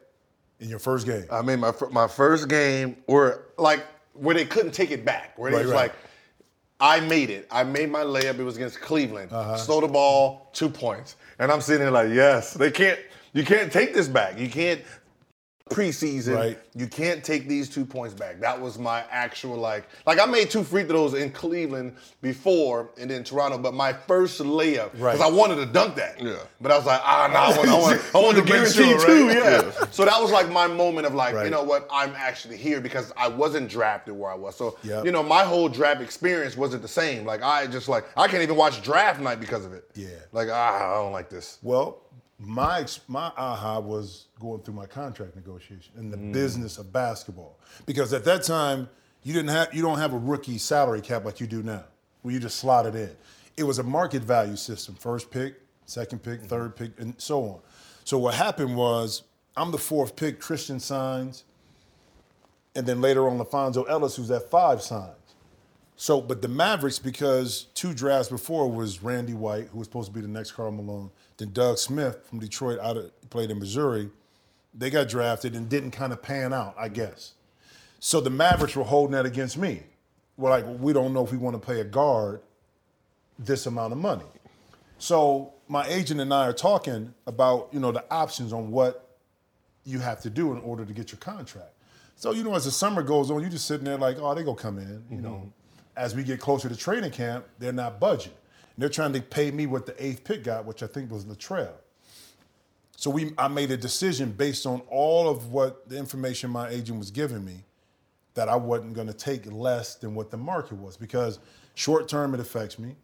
[0.58, 1.26] In your first game.
[1.30, 5.52] I made my my first game, or like where they couldn't take it back, where
[5.52, 5.74] it was right.
[5.74, 5.94] like,
[6.80, 7.46] I made it.
[7.50, 8.38] I made my layup.
[8.38, 9.32] It was against Cleveland.
[9.32, 9.56] Uh-huh.
[9.56, 12.98] Stole the ball, two points, and I'm sitting there like, yes, they can't.
[13.32, 14.38] You can't take this back.
[14.38, 14.80] You can't
[15.70, 16.34] preseason.
[16.36, 16.58] Right.
[16.74, 18.38] You can't take these two points back.
[18.40, 23.10] That was my actual like like I made two free throws in Cleveland before and
[23.10, 25.20] then Toronto, but my first layup because Right.
[25.20, 26.20] I wanted to dunk that.
[26.20, 26.36] Yeah.
[26.60, 28.42] But I was like, ah, no, I want, I want, I want to Wanted to
[28.42, 29.28] make guarantee sure, too.
[29.28, 29.36] right?
[29.36, 29.86] Yeah.
[29.90, 33.12] So that was like my moment of like, you know what, I'm actually here because
[33.16, 34.56] I wasn't drafted where I was.
[34.56, 35.06] So Yep.
[35.06, 37.24] you know, my whole draft experience wasn't the same.
[37.24, 39.88] Like I just like I can't even watch draft night because of it.
[39.94, 40.08] Yeah.
[40.32, 41.58] Like ah, I don't like this.
[41.62, 42.02] Well,
[42.46, 46.32] my my aha was going through my contract negotiation in the mm.
[46.32, 48.88] business of basketball because at that time
[49.22, 51.84] you didn't have you don't have a rookie salary cap like you do now,
[52.22, 53.10] where you just slot it in.
[53.56, 55.54] It was a market value system: first pick,
[55.86, 56.48] second pick, mm-hmm.
[56.48, 57.60] third pick, and so on.
[58.04, 59.22] So what happened was
[59.56, 60.40] I'm the fourth pick.
[60.40, 61.44] Christian signs,
[62.74, 65.16] and then later on, LaPhonso Ellis, who's at five, signs.
[65.96, 70.14] So, but the Mavericks, because two drafts before was Randy White, who was supposed to
[70.14, 74.10] be the next Karl Malone, then Doug Smith from Detroit, out of, played in Missouri.
[74.74, 77.34] They got drafted and didn't kind of pan out, I guess.
[78.00, 79.82] So the Mavericks were holding that against me.
[80.36, 82.40] We're like, we don't know if we want to pay a guard
[83.38, 84.24] this amount of money.
[84.98, 89.16] So my agent and I are talking about, you know, the options on what
[89.84, 91.72] you have to do in order to get your contract.
[92.16, 94.42] So, you know, as the summer goes on, you're just sitting there like, oh, they
[94.42, 95.04] gonna come in.
[95.10, 95.22] You mm-hmm.
[95.22, 95.52] know,
[95.96, 98.32] as we get closer to training camp, they're not budging.
[98.74, 101.24] And they're trying to pay me what the eighth pick got, which I think was
[101.24, 101.72] Latrell.
[102.96, 106.98] So we, I made a decision based on all of what the information my agent
[106.98, 107.64] was giving me
[108.34, 111.38] that I wasn't going to take less than what the market was because
[111.74, 112.96] short term it affects me.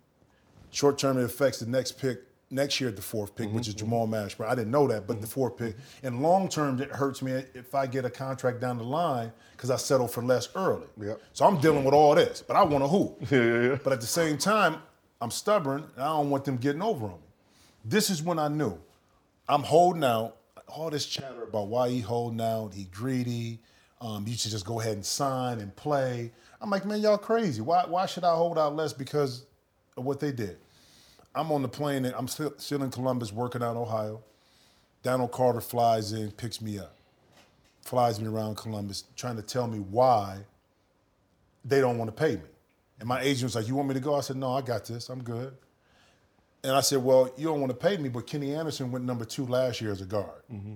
[0.71, 3.75] Short term it affects the next pick next year at the fourth pick, which is
[3.75, 4.49] mm-hmm, Jamal Mashburn.
[4.49, 5.33] I didn't know that, but the mm-hmm.
[5.33, 5.77] fourth pick.
[6.03, 9.71] And long term it hurts me if I get a contract down the line because
[9.71, 10.87] I settle for less early.
[11.01, 11.21] Yep.
[11.33, 13.19] So I'm dealing with all this, but I want to hoop.
[13.31, 13.79] Yeah, yeah, yeah.
[13.83, 14.77] But at the same time,
[15.21, 17.27] I'm stubborn and I don't want them getting over on me.
[17.85, 18.79] This is when I knew
[19.49, 20.37] I'm holding out.
[20.69, 23.59] All this chatter about why he holding out, he greedy.
[24.01, 26.31] Um, you should just go ahead and sign and play.
[26.61, 27.61] I'm like, man, y'all crazy.
[27.61, 29.47] Why, why should I hold out less because
[29.97, 30.59] of what they did?
[31.35, 34.23] I'm on the plane and I'm still, still in Columbus working out Ohio.
[35.03, 36.95] Donald Carter flies in, picks me up,
[37.83, 40.39] flies me around Columbus, trying to tell me why
[41.65, 42.43] they don't want to pay me.
[43.01, 44.15] And my agent was like, You want me to go?
[44.15, 45.09] I said, No, I got this.
[45.09, 45.57] I'm good.
[46.63, 49.25] And I said, Well, you don't want to pay me, but Kenny Anderson went number
[49.25, 50.43] two last year as a guard.
[50.53, 50.75] Mm-hmm.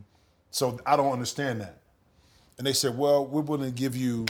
[0.50, 1.80] So I don't understand that.
[2.56, 4.24] And they said, Well, we're willing to give you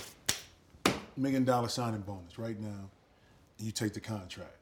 [0.87, 2.90] a million dollar signing bonus right now.
[3.59, 4.57] You take the contract.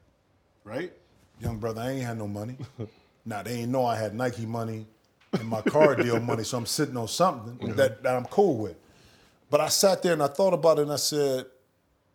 [0.63, 0.93] Right?
[1.41, 2.57] Young brother, I ain't had no money.
[3.25, 4.85] now they ain't know I had Nike money
[5.33, 8.75] and my car deal money, so I'm sitting on something that, that I'm cool with.
[9.49, 11.45] But I sat there and I thought about it and I said,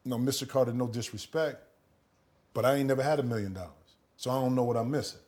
[0.04, 0.48] you know, Mr.
[0.48, 1.62] Carter, no disrespect,
[2.54, 3.72] but I ain't never had a million dollars.
[4.16, 5.20] So I don't know what I'm missing.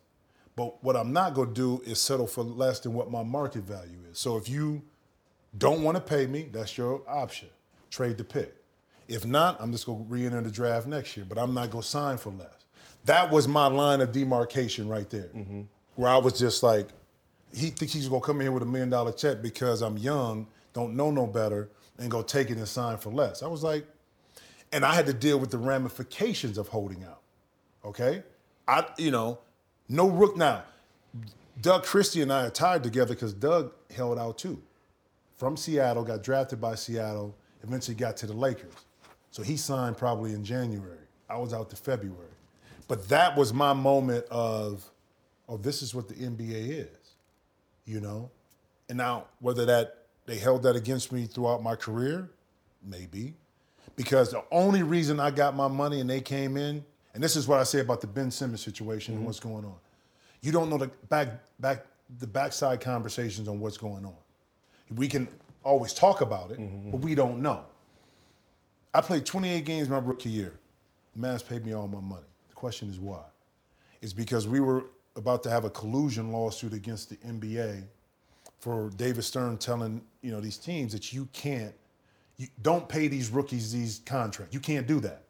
[0.56, 3.98] But what I'm not gonna do is settle for less than what my market value
[4.10, 4.18] is.
[4.18, 4.82] So if you
[5.56, 7.48] don't want to pay me, that's your option.
[7.90, 8.54] Trade the pick.
[9.08, 12.18] If not, I'm just gonna re-enter the draft next year, but I'm not gonna sign
[12.18, 12.64] for less.
[13.04, 15.30] That was my line of demarcation right there.
[15.34, 15.62] Mm-hmm.
[15.96, 16.88] Where I was just like,
[17.52, 20.46] he thinks he's gonna come in here with a million dollar check because I'm young,
[20.72, 23.42] don't know no better, and go take it and sign for less.
[23.42, 23.86] I was like,
[24.72, 27.22] and I had to deal with the ramifications of holding out.
[27.84, 28.22] Okay,
[28.68, 29.40] I you know,
[29.88, 30.64] no rook now.
[31.60, 34.62] Doug Christie and I are tied together because Doug held out too.
[35.36, 38.74] From Seattle, got drafted by Seattle, eventually got to the Lakers.
[39.30, 40.98] So he signed probably in January.
[41.30, 42.28] I was out to February.
[42.88, 44.90] But that was my moment of,
[45.48, 47.10] oh, this is what the NBA is.
[47.86, 48.30] you know.
[48.88, 52.30] And now whether that they held that against me throughout my career,
[52.84, 53.34] maybe,
[53.96, 57.48] because the only reason I got my money and they came in, and this is
[57.48, 59.26] what I say about the Ben Simmons situation and mm-hmm.
[59.26, 59.76] what's going on.
[60.40, 61.84] You don't know the back back
[62.18, 64.16] the backside conversations on what's going on.
[64.94, 65.28] We can
[65.62, 66.90] always talk about it, mm-hmm.
[66.90, 67.64] but we don't know.
[68.92, 70.54] I played 28 games my rookie year.
[71.14, 72.26] The Mavs paid me all my money.
[72.48, 73.22] The question is why?
[74.02, 77.84] It's because we were about to have a collusion lawsuit against the NBA
[78.58, 81.74] for David Stern telling you know these teams that you can't,
[82.40, 84.54] you don't pay these rookies these contracts.
[84.54, 85.24] You can't do that.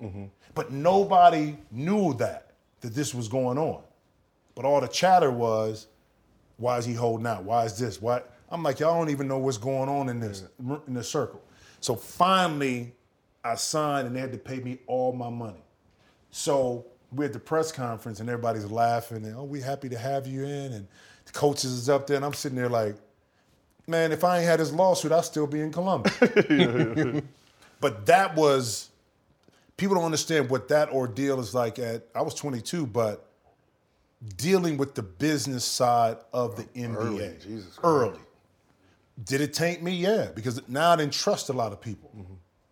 [0.55, 3.83] But nobody knew that that this was going on.
[4.55, 5.89] But all the chatter was,
[6.57, 7.43] why is he holding out?
[7.43, 8.01] Why is this?
[8.01, 8.23] Why?
[8.49, 10.45] I'm like, y'all don't even know what's going on in this
[10.87, 11.43] in this circle.
[11.81, 12.95] So finally,
[13.43, 15.65] I signed and they had to pay me all my money.
[16.31, 20.29] So we're at the press conference and everybody's laughing and oh, we happy to have
[20.29, 20.87] you in and
[21.25, 22.95] the coaches is up there and I'm sitting there like,
[23.91, 26.17] man, if I ain't had this lawsuit, I'd still be in Columbus.
[27.81, 28.91] but that was
[29.77, 33.27] people don't understand what that ordeal is like at I was 22, but
[34.37, 37.81] dealing with the business side of the NBA early, Jesus Christ.
[37.83, 38.21] early.
[39.25, 39.93] Did it taint me?
[39.93, 42.11] Yeah, because now I didn't trust a lot of people.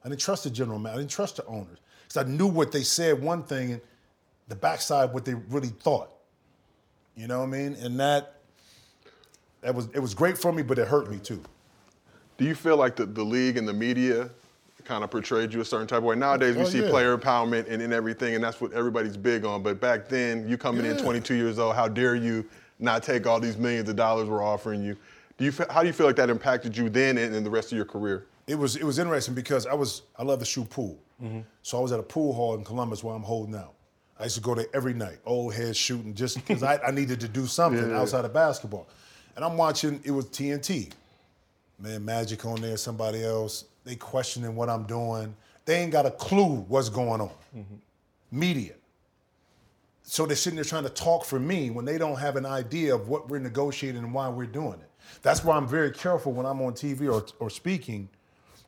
[0.04, 0.98] I didn't trust the general manager.
[0.98, 3.80] I didn't trust the owners because I knew what they said one thing and
[4.48, 6.10] the backside what they really thought.
[7.16, 7.74] You know what I mean?
[7.74, 8.37] And that
[9.60, 11.42] that was it was great for me, but it hurt me too.
[12.36, 14.30] Do you feel like the, the league and the media
[14.84, 16.16] kind of portrayed you a certain type of way?
[16.16, 16.88] Nowadays, we Oh, see yeah.
[16.88, 19.62] player empowerment and, and everything, and that's what everybody's big on.
[19.62, 22.46] But back then, you coming in 22 years old, how dare you
[22.78, 24.96] not take all these millions of dollars we're offering you?
[25.36, 27.72] Do you how do you feel like that impacted you then and, and the rest
[27.72, 28.26] of your career?
[28.46, 31.40] It was it was interesting because I was I love to shoot pool, mm-hmm.
[31.62, 33.74] so I was at a pool hall in Columbus where I'm holding out.
[34.18, 37.20] I used to go there every night, old head shooting, just because I, I needed
[37.20, 38.88] to do something outside of basketball.
[39.38, 40.00] And I'm watching.
[40.02, 40.90] It was TNT,
[41.78, 43.66] man, Magic on there, somebody else.
[43.84, 45.32] They questioning what I'm doing.
[45.64, 47.30] They ain't got a clue what's going on.
[47.56, 47.76] Mm-hmm.
[48.32, 48.72] Media.
[50.02, 52.92] So they're sitting there trying to talk for me when they don't have an idea
[52.92, 54.90] of what we're negotiating and why we're doing it.
[55.22, 58.08] That's why I'm very careful when I'm on TV or, or speaking,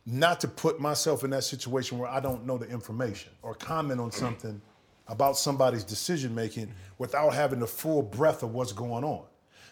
[0.06, 4.00] not to put myself in that situation where I don't know the information or comment
[4.00, 4.62] on something
[5.08, 6.94] about somebody's decision making mm-hmm.
[6.98, 9.24] without having the full breadth of what's going on.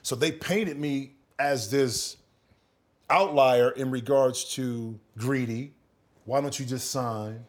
[0.02, 2.16] So they painted me as this
[3.10, 5.72] outlier in regards to greedy.
[6.24, 7.44] Why don't you just sign?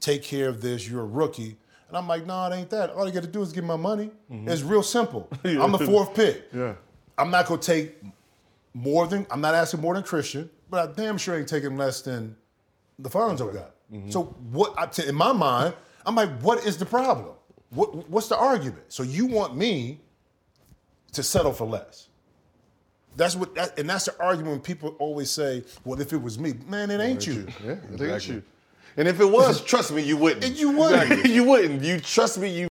[0.00, 0.88] Take care of this.
[0.88, 1.56] You're a rookie.
[1.88, 2.90] And I'm like, no, it ain't that.
[2.90, 4.10] All you got to do is get my money.
[4.30, 4.48] Mm-hmm.
[4.48, 5.28] It's real simple.
[5.44, 6.48] I'm the fourth pick.
[6.52, 6.74] Yeah.
[7.16, 8.02] I'm not gonna take
[8.72, 12.00] more than I'm not asking more than Christian, but I damn sure ain't taking less
[12.02, 12.34] than
[13.00, 13.74] LaPhonso got.
[13.92, 14.10] Mm-hmm.
[14.10, 14.74] So what?
[14.76, 17.36] I t- in my mind, I'm like, what is the problem?
[17.70, 18.84] What, what's the argument?
[18.88, 20.00] So you want me
[21.14, 22.08] to settle for less?
[23.16, 26.38] That's what, that, and that's the argument when people always say, "Well, if it was
[26.38, 28.42] me, man, it ain't you." Yeah, I think it's you.
[28.96, 30.44] And if it was, trust me, you wouldn't.
[30.44, 31.24] And you wouldn't.
[31.26, 31.82] you wouldn't.
[31.82, 32.68] You trust me, you.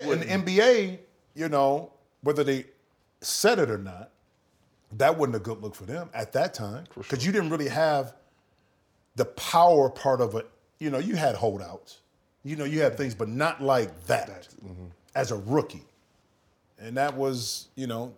[0.00, 0.98] in the NBA,
[1.34, 2.66] you know, whether they
[3.20, 4.10] said it or not,
[4.92, 8.14] that wasn't a good look for them at that time because you didn't really have
[9.16, 10.48] the power part of it.
[10.78, 12.00] You know, you had holdouts,
[12.44, 14.86] you know, you had things, but not like that mm-hmm.
[15.14, 15.84] as a rookie.
[16.78, 18.14] And that was, you know,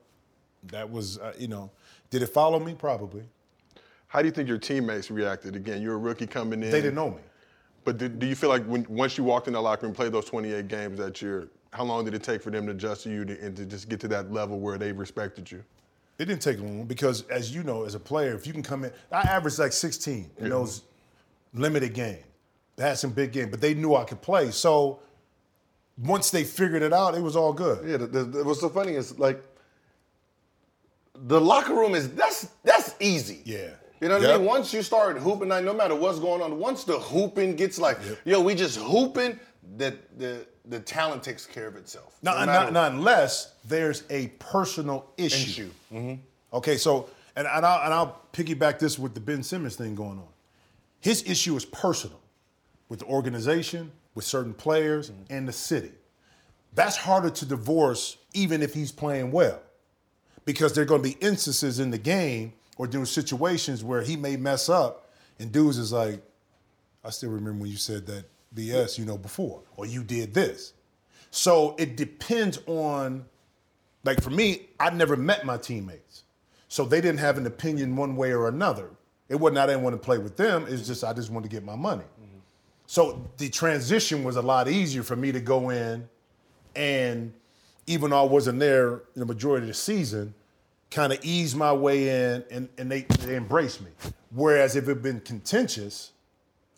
[0.64, 1.71] that was, uh, you know,
[2.11, 2.75] did it follow me?
[2.75, 3.23] Probably.
[4.09, 5.55] How do you think your teammates reacted?
[5.55, 6.71] Again, you're a rookie coming in.
[6.71, 7.23] They didn't know me.
[7.85, 10.12] But do, do you feel like when once you walked in the locker room played
[10.12, 13.11] those 28 games that year, how long did it take for them to adjust to
[13.11, 15.62] you to, and to just get to that level where they respected you?
[16.18, 18.85] It didn't take long because, as you know, as a player, if you can come
[18.85, 20.83] in, I averaged like 16 in those
[21.55, 22.25] limited games.
[22.77, 24.51] They had some big games, but they knew I could play.
[24.51, 25.01] So
[26.03, 27.89] once they figured it out, it was all good.
[27.89, 29.43] Yeah, the, the, what's so funny is like
[31.15, 33.43] the locker room is that's that's easy.
[33.45, 33.71] Yeah.
[34.01, 34.47] You know what I mean?
[34.47, 37.99] Once you start hooping, like no matter what's going on, once the hooping gets like,
[38.25, 39.41] yo, we just hooping,
[39.77, 42.17] that the the talent takes care of itself.
[42.23, 45.37] Now, No not, not unless there's a personal issue.
[45.37, 45.71] Issue.
[45.93, 46.23] Mm-hmm.
[46.57, 50.19] Okay, so and, and I'll and I'll piggyback this with the Ben Simmons thing going
[50.19, 50.29] on.
[51.01, 52.21] His issue is personal
[52.88, 55.22] with the organization, with certain players, mm-hmm.
[55.31, 55.92] and the city.
[56.74, 59.61] That's harder to divorce, even if he's playing well,
[60.44, 64.16] because there are going to be instances in the game or during situations where he
[64.16, 66.22] may mess up, and dudes is like,
[67.05, 68.24] I still remember when you said that
[68.55, 70.74] BS, you know, before, or you did this.
[71.30, 73.24] So it depends on,
[74.05, 76.24] like for me, I never met my teammates.
[76.68, 78.91] So they didn't have an opinion one way or another.
[79.28, 81.57] It wasn't I didn't want to play with them, it's just I just wanted to
[81.57, 82.05] get my money.
[82.91, 86.09] So the transition was a lot easier for me to go in
[86.74, 87.34] and
[87.86, 90.32] even though I wasn't there the majority of the season,
[90.91, 93.91] kind of ease my way in and, and they, they embrace me.
[94.30, 96.12] Whereas if it had been contentious,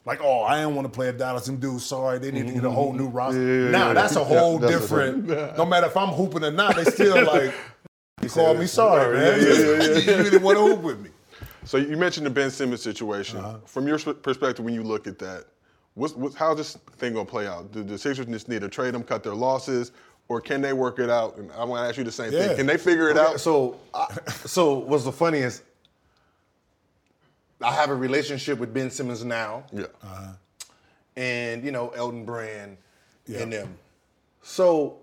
[0.04, 1.46] like, oh, I didn't want to play at Dallas.
[1.46, 3.40] and dudes, sorry, they need to get a whole new roster.
[3.40, 4.24] Yeah, now yeah, that's a yeah.
[4.24, 5.28] whole That's a different.
[5.56, 7.54] no matter if I'm hooping or not, they still like
[8.30, 9.40] call me sorry, man.
[9.40, 11.10] Yeah, yeah, yeah, you really want to hoop with me.
[11.66, 13.38] So you mentioned the Ben Simmons situation.
[13.38, 13.58] Uh-huh.
[13.64, 15.44] From your perspective, when you look at that,
[15.94, 17.72] what's, what's how's this thing gonna play out?
[17.72, 19.92] Do the Sixers just need to trade them, cut their losses,
[20.28, 21.36] or can they work it out?
[21.36, 22.48] And I want to ask you the same Yeah.
[22.48, 22.56] thing.
[22.58, 23.40] Can they figure it Okay, out?
[23.40, 24.06] So, I,
[24.46, 25.62] so what's the funniest?
[27.62, 29.84] I have a relationship with Ben Simmons now, yeah.
[30.02, 30.32] Uh-huh.
[31.16, 32.76] and you know Elton Brand
[33.26, 33.40] Yeah.
[33.40, 33.78] and them.
[34.42, 34.96] So,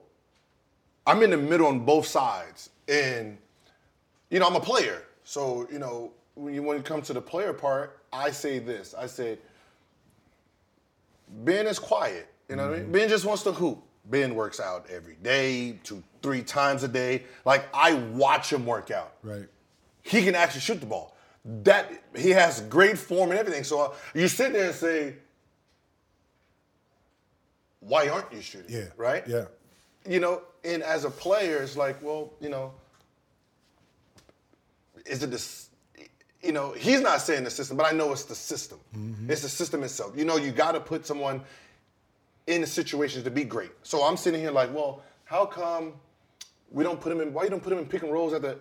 [1.06, 3.38] I'm in the middle on both sides, and
[4.32, 5.04] you know I'm a player.
[5.24, 8.96] So you know when you when it comes to the player part, I say this.
[8.98, 9.38] I said
[11.30, 12.34] Ben is quiet.
[12.50, 12.92] You know what I mean?
[12.92, 13.84] Ben just wants to hoop.
[14.06, 17.24] Ben works out every day, two, three times a day.
[17.46, 19.16] Like I watch him work out.
[19.22, 19.48] Right.
[20.02, 21.16] He can actually shoot the ball.
[21.64, 23.64] That he has great form and everything.
[23.64, 25.16] So uh, you sit there and say,
[27.80, 28.88] "Why aren't you shooting?" Yeah.
[28.98, 29.26] Right.
[29.28, 29.46] Yeah.
[30.06, 32.74] You know, and as a player, it's like, well, you know,
[35.06, 35.70] is it this?
[36.48, 38.80] You know, he's not saying the system, but I know it's the system.
[38.98, 39.30] Mm-hmm.
[39.30, 40.14] It's the system itself.
[40.16, 41.41] You know, you got to put someone
[42.48, 43.72] in the situations to be great.
[43.84, 45.91] So I'm sitting here like, well, how come
[46.72, 47.34] we don't put him in?
[47.34, 48.58] Why you don't put him in pick and rolls at the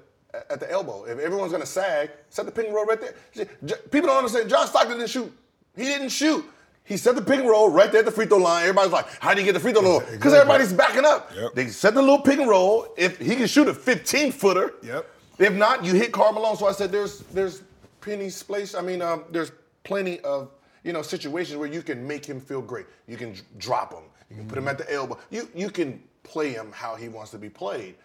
[0.50, 1.04] at the elbow?
[1.04, 3.14] If everyone's gonna sag, set the pick and roll right there.
[3.92, 4.50] People don't understand.
[4.50, 5.32] John Stockton didn't shoot.
[5.76, 6.44] He didn't shoot.
[6.82, 8.62] He set the pick and roll right there at the free throw line.
[8.62, 10.38] Everybody's like, "How do you get the free throw line?" Because Exactly.
[10.38, 11.30] everybody's backing up.
[11.36, 11.54] Yep.
[11.54, 12.88] They set the little pick and roll.
[12.96, 15.06] If he can shoot a 15 footer, Yep.
[15.38, 16.56] If not, you hit Karl Malone.
[16.56, 17.60] So I said, "There's there's
[18.06, 18.74] plenty place.
[18.74, 19.52] I mean, um, there's
[19.82, 20.50] plenty of
[20.84, 22.86] you know situations where you can make him feel great.
[23.08, 24.04] You can d- drop him.
[24.30, 25.18] You can put him at the elbow.
[25.30, 27.96] You you can play him how he wants to be played.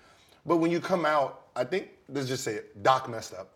[0.46, 3.52] But when you come out, I think let's just say it, Doc messed up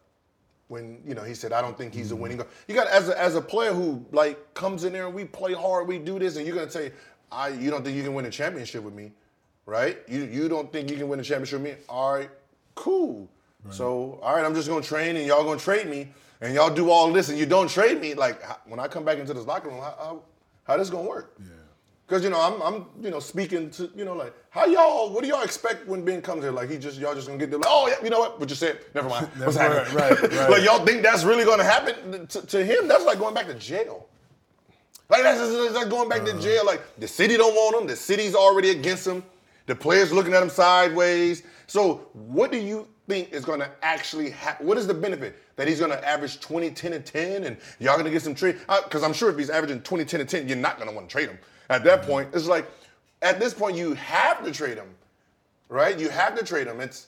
[0.68, 2.50] when you know he said I don't think he's a winning guard.
[2.68, 5.54] You got as a, as a player who like comes in there and we play
[5.54, 6.92] hard, we do this, and you're gonna say
[7.32, 9.12] I you don't think you can win a championship with me,
[9.66, 9.98] right?
[10.08, 11.78] You you don't think you can win a championship with me?
[11.90, 12.30] All right,
[12.76, 13.28] cool.
[13.72, 16.08] So all right, I'm just gonna train and y'all gonna trade me
[16.46, 18.14] and y'all do all this and you don't trade me.
[18.14, 20.22] Like when I come back into this locker room, how how,
[20.64, 21.36] how this gonna work?
[21.40, 21.48] Yeah.
[22.08, 25.24] Cause you know I'm I'm you know speaking to you know like how y'all what
[25.24, 26.52] do y'all expect when Ben comes here?
[26.52, 28.40] Like he just y'all just gonna get there like oh yeah you know what?
[28.40, 28.80] What you said.
[28.94, 29.28] Never mind.
[29.38, 29.96] What's happening?
[29.96, 30.50] Right, right.
[30.52, 32.88] like y'all think that's really gonna happen to, to him?
[32.88, 34.08] That's like going back to jail.
[35.10, 36.42] Like that's, that's like going back to uh-huh.
[36.42, 36.66] jail.
[36.66, 37.88] Like the city don't want him.
[37.88, 39.24] The city's already against him.
[39.66, 41.44] The players looking at him sideways.
[41.68, 45.80] So what do you think is gonna actually happen what is the benefit that he's
[45.80, 49.14] gonna average 20 10 and 10 and y'all gonna get some trade uh, because I'm
[49.14, 51.38] sure if he's averaging 20 10 and 10 you're not gonna want to trade him
[51.70, 52.10] at that mm-hmm.
[52.10, 52.70] point it's like
[53.22, 54.90] at this point you have to trade him
[55.70, 57.08] right you have to trade him it's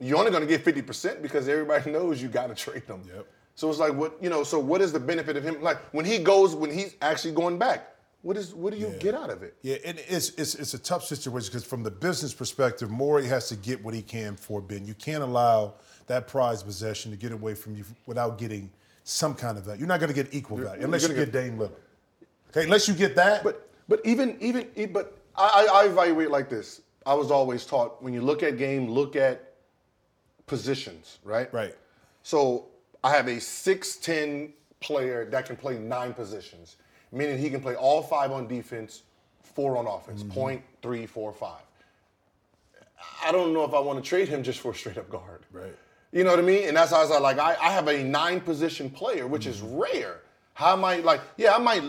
[0.00, 3.02] you're only going to get 50% because everybody knows you got to trade him.
[3.14, 3.26] Yep.
[3.54, 4.44] So it's like what you know.
[4.44, 5.60] So what is the benefit of him?
[5.60, 7.92] Like when he goes, when he's actually going back,
[8.22, 9.56] what is what do you get out of it?
[9.62, 13.48] Yeah, and it's it's it's a tough situation because from the business perspective, Morey has
[13.48, 14.84] to get what he can for Ben.
[14.84, 15.74] You can't allow
[16.06, 18.70] that prized possession to get away from you without getting
[19.04, 19.80] some kind of value.
[19.80, 21.72] You're not going to get equal value unless you gonna get Dame Lillard.
[22.50, 23.44] Okay, unless you get that.
[23.44, 26.82] But but even even but I, I I evaluate like this.
[27.06, 29.54] I was always taught when you look at game, look at
[30.46, 31.52] positions, right?
[31.54, 31.74] right.
[32.22, 32.66] So
[33.02, 34.50] I have a 6'10
[34.80, 36.76] player that can play nine positions,
[37.12, 39.02] meaning he can play all five on defense,
[39.42, 40.32] four on offense, mm-hmm.
[40.32, 41.62] point, three, four, five.
[43.24, 45.46] I don't know if I want to trade him just for a straight up guard.
[45.52, 45.74] Right.
[46.12, 46.68] You know what I mean?
[46.68, 49.58] And that's how I was like, I, I have a nine position player, which is
[49.58, 49.78] mm-hmm.
[49.78, 50.20] rare.
[50.54, 51.82] How am I like, yeah, I might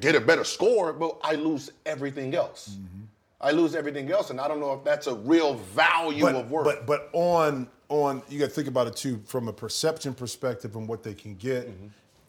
[0.00, 2.76] get a better score, but I lose everything else.
[2.78, 3.02] Mm-hmm.
[3.40, 6.50] I lose everything else, and I don't know if that's a real value but, of
[6.50, 6.64] work.
[6.64, 10.76] But but on on you got to think about it too from a perception perspective
[10.76, 11.68] and what they can get.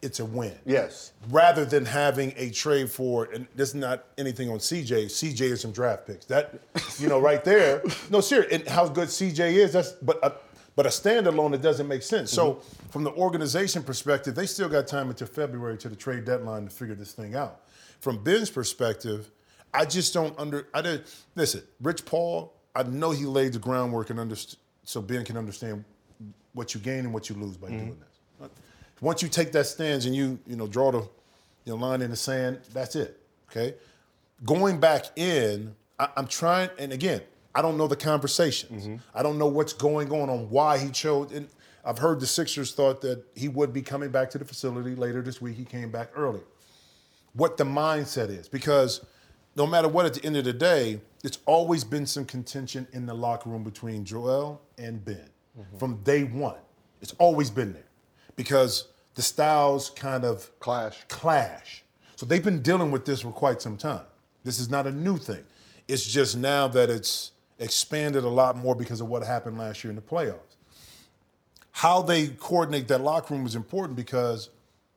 [0.04, 0.52] It's a win.
[0.66, 1.12] yes.
[1.30, 5.06] Rather than having a trade for, and this is not anything on CJ.
[5.06, 6.26] CJ is some draft picks.
[6.26, 6.60] That,
[6.98, 7.82] you know, right there.
[8.10, 9.72] No, seriously, and how good CJ is.
[9.72, 10.34] That's but a,
[10.76, 12.30] but a standalone it doesn't make sense.
[12.30, 12.88] So mm-hmm.
[12.90, 16.70] from the organization perspective, they still got time until February to the trade deadline to
[16.70, 17.62] figure this thing out.
[18.00, 19.30] From Ben's perspective,
[19.72, 20.68] I just don't under.
[20.74, 21.62] I did listen.
[21.80, 25.84] Rich Paul, I know he laid the groundwork and underst- so Ben can understand
[26.52, 27.78] what you gain and what you lose by mm-hmm.
[27.78, 28.13] doing this.
[29.04, 32.10] Once you take that stance and you you know draw the you know, line in
[32.10, 33.20] the sand, that's it.
[33.50, 33.74] Okay,
[34.44, 37.20] going back in, I, I'm trying, and again,
[37.54, 38.86] I don't know the conversations.
[38.86, 38.96] Mm-hmm.
[39.14, 41.32] I don't know what's going on on why he chose.
[41.32, 41.48] And
[41.84, 45.22] I've heard the Sixers thought that he would be coming back to the facility later
[45.22, 45.56] this week.
[45.56, 46.40] He came back early.
[47.34, 49.04] What the mindset is, because
[49.54, 53.06] no matter what, at the end of the day, it's always been some contention in
[53.06, 55.28] the locker room between Joel and Ben.
[55.56, 55.78] Mm-hmm.
[55.78, 56.58] from day one.
[57.00, 57.86] It's always been there
[58.34, 61.04] because the styles kind of Clash.
[61.08, 61.84] Clash.
[62.16, 64.04] So they've been dealing with this for quite some time.
[64.44, 65.44] This is not a new thing.
[65.88, 69.90] It's just now that it's expanded a lot more because of what happened last year
[69.90, 70.56] in the playoffs.
[71.72, 74.50] How they coordinate that locker room is important because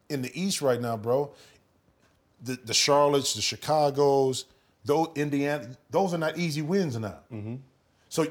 [0.10, 1.32] in the East right now, bro,
[2.44, 4.46] the, the Charlottes, the Chicago's,
[4.86, 7.20] those Indiana, those are not easy wins now.
[7.32, 7.56] Mm-hmm.
[8.10, 8.28] So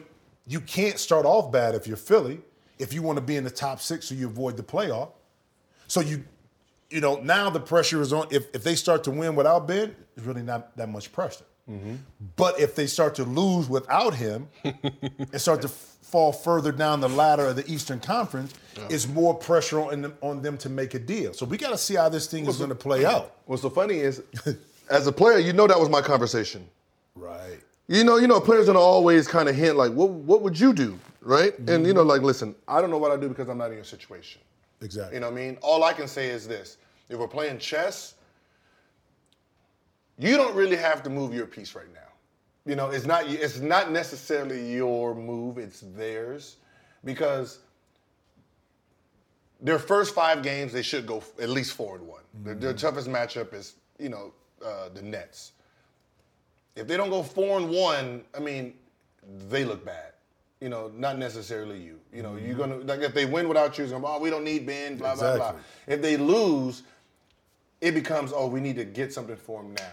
[0.47, 2.41] you can't start off bad if you're Philly,
[2.79, 5.11] if you want to be in the top six so you avoid the playoff.
[5.89, 6.25] So you,
[6.91, 8.29] you know, now the pressure is on.
[8.31, 11.45] If, if they start to win without Ben, it's really not that much pressure.
[11.71, 11.97] Mm-hmm.
[12.37, 17.01] But if they start to lose without him and start to f- fall further down
[17.01, 18.55] the ladder of the Eastern Conference,
[18.89, 21.33] it's more pressure on them, on them to make a deal.
[21.33, 23.33] So we got to see how this thing is going to play out.
[23.47, 24.23] What's so funny is,
[24.91, 26.69] as a player, you know that was my conversation.
[27.17, 27.59] Right.
[27.89, 30.73] You know, you know, players gonna always kind of hint like, "What, what would you
[30.73, 31.57] do?" Right?
[31.57, 31.93] And you mm-hmm.
[31.95, 34.41] know, like, listen, I don't know what I do because I'm not in your situation.
[34.83, 35.17] Exactly.
[35.17, 35.59] You know what I mean?
[35.63, 36.77] All I can say is this:
[37.09, 38.15] if we're playing chess,
[40.19, 42.01] you don't really have to move your piece right now.
[42.65, 46.57] You know, it's not it's not necessarily your move; it's theirs,
[47.05, 47.61] because
[49.61, 52.23] their first five games they should go at least four and one.
[52.43, 54.33] Their, their toughest matchup is you know
[54.65, 55.53] uh, the Nets.
[56.75, 58.75] If they don't go four and one, I mean,
[59.49, 60.13] they look bad.
[60.61, 62.01] You know, not necessarily you.
[62.13, 62.59] You know, you're mm-hmm.
[62.59, 65.15] gonna like if they win without you, it's gonna oh, we don't need Ben, blah
[65.15, 65.55] blah blah.
[65.87, 66.83] If they lose,
[67.81, 69.93] it becomes, oh, we need to get something for him now.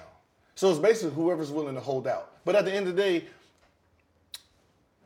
[0.56, 2.32] So it's basically whoever's willing to hold out.
[2.46, 3.26] But at the end of the day,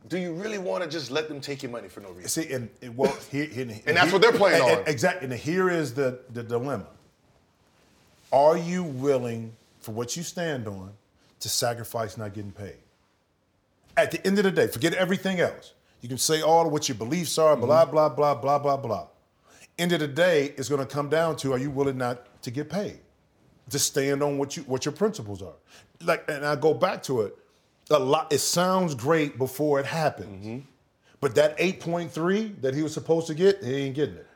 [0.08, 2.30] do you really want to just let them take your money for no reason?
[2.30, 4.88] See, and, and well, here, here, And that's what they're playing and- on.
[4.88, 5.26] exactly.
[5.30, 6.88] And here is the, the dilemma.
[8.32, 10.92] Are you willing, for what you stand on,
[11.40, 12.76] to sacrifice not getting paid?
[13.98, 15.74] At the end of the day, forget everything else.
[16.02, 17.92] You can say all of what your beliefs are, blah, Mm-hmm.
[17.92, 19.08] blah, blah, blah, blah, blah.
[19.80, 22.52] End of the day, it's going to come down to are you willing not to
[22.52, 23.00] get paid?
[23.72, 25.56] To stand on what you what your principles are.
[26.04, 27.38] Like, and I go back to it.
[27.90, 28.32] A lot.
[28.32, 30.46] It sounds great before it happens.
[30.46, 30.60] Mm-hmm.
[31.20, 34.28] But that 8.3 that he was supposed to get, he ain't getting it.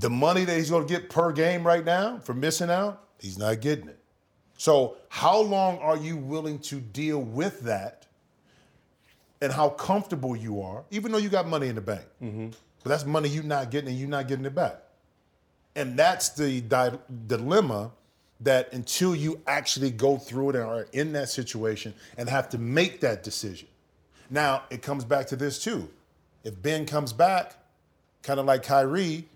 [0.00, 3.36] The money that he's going to get per game right now for missing out, he's
[3.38, 3.98] not getting it.
[4.56, 8.06] So, how long are you willing to deal with that
[9.42, 12.04] and how comfortable you are, even though you got money in the bank?
[12.22, 12.50] Mm-hmm.
[12.82, 14.78] But that's money you're not getting and you're not getting it back.
[15.74, 17.90] And that's the di- dilemma
[18.40, 22.58] that until you actually go through it and are in that situation and have to
[22.58, 23.66] make that decision.
[24.30, 25.90] Now, it comes back to this too.
[26.44, 27.56] If Ben comes back,
[28.22, 29.26] kind of like Kyrie,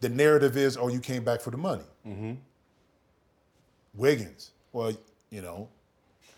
[0.00, 1.84] the narrative is, oh, you came back for the money.
[2.06, 2.34] Mm-hmm.
[3.94, 4.92] Wiggins, well,
[5.30, 5.68] you know,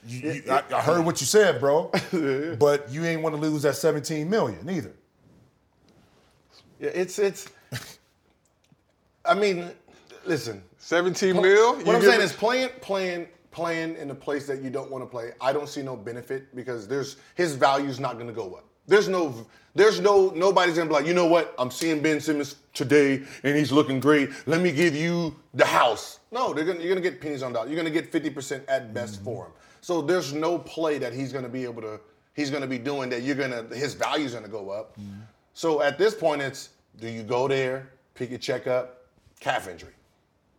[0.06, 1.90] you, you, I, I heard what you said, bro,
[2.58, 4.94] but you ain't want to lose that 17 million either.
[6.78, 7.48] Yeah, it's it's.
[9.24, 9.70] I mean,
[10.24, 10.62] listen.
[10.78, 11.76] 17 What mil?
[11.84, 15.04] What I'm saying it- is playing, playing, playing in a place that you don't want
[15.04, 15.32] to play.
[15.40, 18.64] I don't see no benefit because there's his value's not going to go up.
[18.86, 21.54] There's no, there's no, nobody's going to be like, you know what?
[21.58, 24.30] I'm seeing Ben Simmons today and he's looking great.
[24.46, 26.18] Let me give you the house.
[26.32, 27.70] No, they're gonna, you're going to get pennies on dollars.
[27.70, 29.24] You're going to get 50% at best mm-hmm.
[29.24, 29.52] for him.
[29.80, 32.00] So there's no play that he's going to be able to,
[32.34, 33.22] he's going to be doing that.
[33.22, 34.96] You're going to, his value's going to go up.
[35.54, 36.70] So at this point, it's
[37.00, 39.06] do you go there, pick your check up,
[39.40, 39.92] calf injury,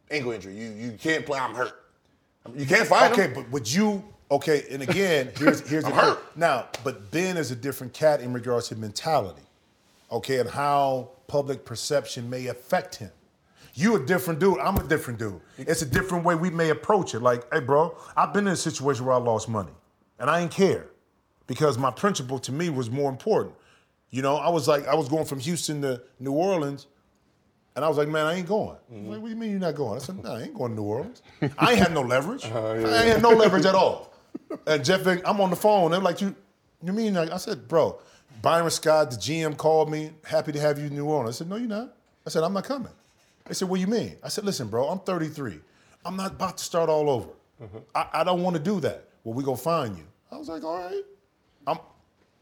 [0.09, 0.55] ankle injury.
[0.55, 1.39] You you can't play.
[1.39, 1.83] I'm hurt.
[2.55, 3.33] You can't find Okay, him.
[3.33, 4.03] but would you?
[4.31, 6.19] Okay, and again, here's here's the hurt.
[6.35, 6.67] now.
[6.83, 9.43] But Ben is a different cat in regards to mentality,
[10.11, 13.11] okay, and how public perception may affect him.
[13.73, 14.59] You a different dude.
[14.59, 15.39] I'm a different dude.
[15.57, 17.21] It's a different way we may approach it.
[17.21, 19.71] Like, hey, bro, I've been in a situation where I lost money,
[20.19, 20.87] and I ain't care
[21.47, 23.55] because my principle to me was more important.
[24.09, 26.87] You know, I was like, I was going from Houston to New Orleans,
[27.75, 28.75] and I was like, man, I ain't going.
[28.91, 29.09] Mm-hmm.
[29.09, 29.95] Like, what do you mean you're not going?
[29.95, 31.21] I said, no, I ain't going to New Orleans.
[31.57, 32.43] I ain't had no leverage.
[32.45, 34.09] Uh-huh, I ain't had no leverage at all.
[34.67, 35.91] And Jeff, I'm on the phone.
[35.91, 36.35] They're like, you,
[36.83, 37.13] you mean?
[37.13, 37.99] Like, I said, bro,
[38.41, 40.11] Byron Scott, the GM, called me.
[40.25, 41.37] Happy to have you in New Orleans.
[41.37, 41.95] I said, no, you're not.
[42.25, 42.91] I said, I'm not coming.
[43.51, 44.15] They said, what do you mean?
[44.23, 45.59] I said, listen, bro, I'm 33.
[46.05, 47.27] I'm not about to start all over.
[47.61, 47.77] Mm-hmm.
[47.93, 49.09] I, I don't want to do that.
[49.25, 50.05] Well, we gonna find you.
[50.31, 51.03] I was like, all right.
[51.67, 51.77] I'm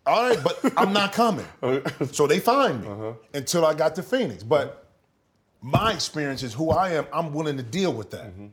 [0.05, 1.47] all right, but I'm not coming.
[2.12, 3.14] so they find me uh-huh.
[3.34, 4.43] until I got to Phoenix.
[4.43, 4.86] But
[5.64, 8.28] my experience is who I am, I'm willing to deal with that.
[8.28, 8.47] Mm-hmm.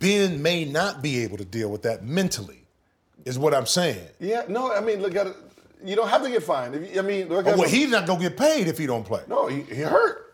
[0.00, 2.66] Ben may not be able to deal with that mentally,
[3.24, 4.08] is what I'm saying.
[4.18, 4.72] Yeah, no.
[4.72, 5.36] I mean, look at it.
[5.84, 6.74] You don't have to get fined.
[6.74, 9.04] If you, I mean, look Oh, well, he's not gonna get paid if he don't
[9.04, 9.22] play.
[9.28, 9.46] no.
[9.46, 10.25] He, he hurt.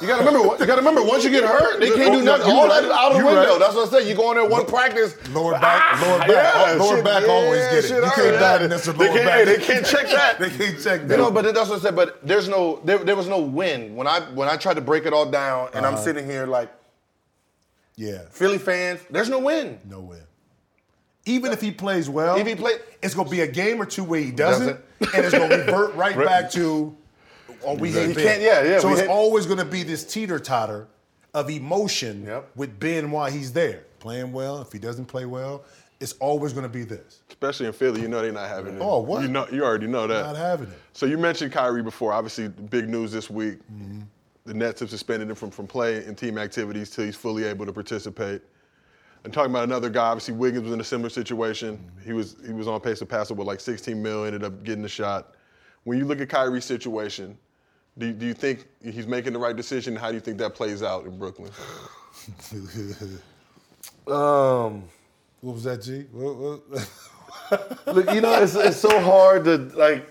[0.00, 0.56] You gotta remember.
[0.58, 1.02] You gotta remember.
[1.02, 2.48] Once you get hurt, they can't Oh, do nothing.
[2.48, 3.50] you All that is out of the window.
[3.50, 3.58] right.
[3.60, 4.08] That's what I said.
[4.08, 5.14] You go in there one practice.
[5.30, 7.90] Lower back, lower back, Yeah, lower shit, back yeah, always get it.
[7.90, 8.38] You can't right.
[8.40, 9.34] die that's a They can't- back.
[9.34, 10.38] hey, they can't check that.
[10.40, 11.10] they can't check that.
[11.10, 11.94] You know, but that's what I said.
[11.96, 15.04] But there's no, there, there was no win when I when I tried to break
[15.04, 15.96] it all down, and Uh-huh.
[15.98, 16.72] I'm sitting here like
[17.96, 19.00] yeah, Philly fans.
[19.10, 19.78] There's no win.
[19.88, 20.22] no win.
[21.26, 24.04] Even if he plays well, If he play- it's gonna be a game or two
[24.04, 25.14] where he doesn't, Doesn't.
[25.14, 26.96] and it's gonna revert right back to,
[27.66, 28.24] oh, we hate He Ben.
[28.24, 30.86] can't- yeah, yeah, So it's hate- always gonna be this teeter totter
[31.32, 32.50] of emotion Yep.
[32.56, 34.60] with Ben while he's there, playing well.
[34.60, 35.64] If he doesn't play well,
[36.00, 37.20] it's always gonna be this.
[37.28, 38.80] Especially in Philly, you know they're not having it.
[38.82, 39.22] Oh, what?
[39.22, 40.22] You know, you already know that.
[40.24, 40.78] Not having it.
[40.92, 42.12] So you mentioned Kyrie before.
[42.12, 43.58] Obviously, big news this week.
[43.72, 44.00] Mm-hmm.
[44.46, 47.64] The Nets have suspended him from, from play and team activities till he's fully able
[47.66, 48.42] to participate.
[49.24, 51.78] And talking about another guy, obviously Wiggins was in a similar situation.
[51.78, 52.04] Mm-hmm.
[52.06, 54.62] He was he was on pace to pass it with like 16 mil, ended up
[54.62, 55.34] getting the shot.
[55.84, 57.38] When you look at Kyrie's situation,
[57.98, 59.94] do, do you think he's making the right decision?
[59.96, 61.50] How do you think that plays out in Brooklyn?
[64.06, 64.84] Um,
[65.40, 66.04] What was that, G?
[66.12, 66.88] What- what-
[67.94, 70.08] look, you know, it's, it's so hard to like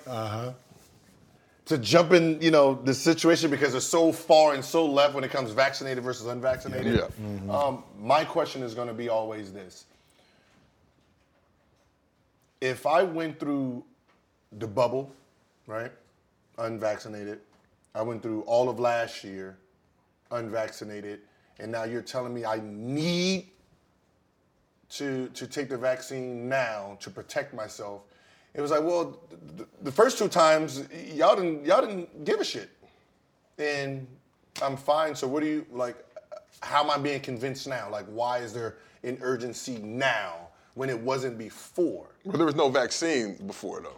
[1.65, 5.23] to jump in, you know, the situation because it's so far and so left when
[5.23, 6.97] it comes vaccinated versus unvaccinated.
[6.99, 7.53] Yeah.
[7.55, 9.86] Um, my question is going to be always this:
[12.61, 13.84] If I went through
[14.59, 15.11] the bubble,
[15.67, 15.91] right,
[16.57, 17.39] unvaccinated,
[17.95, 19.57] I went through all of last year,
[20.31, 21.21] unvaccinated,
[21.59, 23.49] and now you're telling me I need
[24.89, 28.01] to to take the vaccine now to protect myself.
[28.53, 29.19] It was like, well,
[29.57, 30.83] th- the first two times
[31.13, 32.69] y'all didn't y'all didn't give a shit,
[33.57, 34.07] and
[34.61, 35.15] I'm fine.
[35.15, 35.97] So what do you like?
[36.61, 37.89] How am I being convinced now?
[37.89, 42.07] Like, why is there an urgency now when it wasn't before?
[42.23, 43.97] Well, there was no vaccine before though.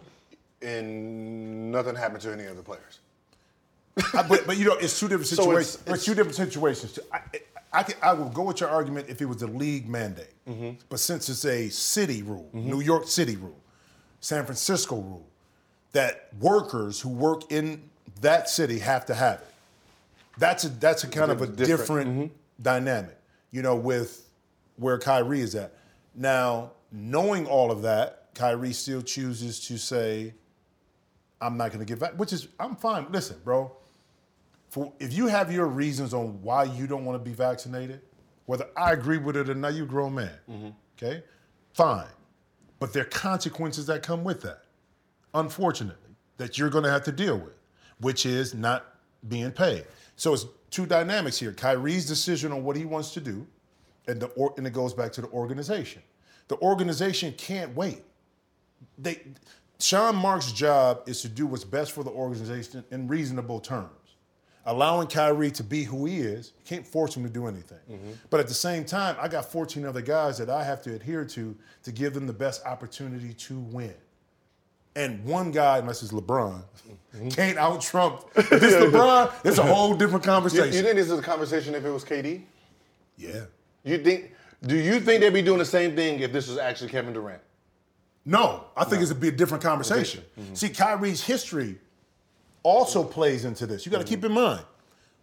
[0.66, 3.00] And nothing happened to any of the players.
[4.14, 5.74] I- but, but you know, it's two different So situations.
[5.82, 6.98] it's- It's, two different situations.
[7.12, 7.20] I,
[7.72, 10.32] I, can, I will go with your argument if it was a league mandate.
[10.48, 10.78] Mm-hmm.
[10.88, 13.58] But since it's a city rule, New York City rule,
[14.20, 15.26] San Francisco rule,
[15.92, 17.82] that workers who work in
[18.20, 19.46] that city have to have it.
[20.38, 22.62] That's a that's a kind of a Different, different mm-hmm.
[22.62, 23.16] dynamic,
[23.50, 24.28] you know, with
[24.76, 25.72] where Kyrie is at.
[26.14, 30.34] Now, knowing all of that, Kyrie still chooses to say,
[31.40, 33.06] I'm not going to get back, which is, I'm fine.
[33.10, 33.72] Listen, bro,
[34.68, 38.00] for, if you have your reasons on why you don't want to be vaccinated,
[38.46, 40.68] whether I agree with it or not, you a grown man, mm-hmm.
[40.96, 41.22] okay?
[41.72, 42.06] Fine.
[42.78, 44.62] But there are consequences that come with that,
[45.34, 47.58] unfortunately, that you're going to have to deal with,
[48.00, 48.94] which is not
[49.28, 49.84] being paid.
[50.16, 51.52] So it's two dynamics here.
[51.52, 53.46] Kyrie's decision on what he wants to do,
[54.06, 56.02] and, the, or, and it goes back to the organization.
[56.48, 58.02] The organization can't wait
[58.98, 59.20] they
[59.78, 63.90] Sean Marks' job is to do what's best for the organization in reasonable terms.
[64.68, 67.78] Allowing Kyrie to be who he is, you can't force him to do anything.
[67.88, 68.10] Mm-hmm.
[68.30, 71.24] But at the same time, I got 14 other guys that I have to adhere
[71.24, 73.94] to to give them the best opportunity to win.
[74.96, 76.64] And one guy, unless it's LeBron,
[77.14, 77.28] mm-hmm.
[77.30, 78.24] can't out Trump.
[78.34, 80.72] If it's LeBron, it's a whole different conversation.
[80.72, 82.42] you think this is a conversation if it was KD?
[83.16, 83.44] yeah.
[83.84, 84.32] You think?
[84.64, 87.40] Do you think they'd be doing the same thing if this was actually Kevin Durant?
[88.24, 90.24] No, I think it's a be a different conversation.
[90.54, 91.78] See, Kyrie's history
[92.66, 93.86] also plays into this.
[93.86, 94.14] You got to mm-hmm.
[94.14, 94.64] keep in mind.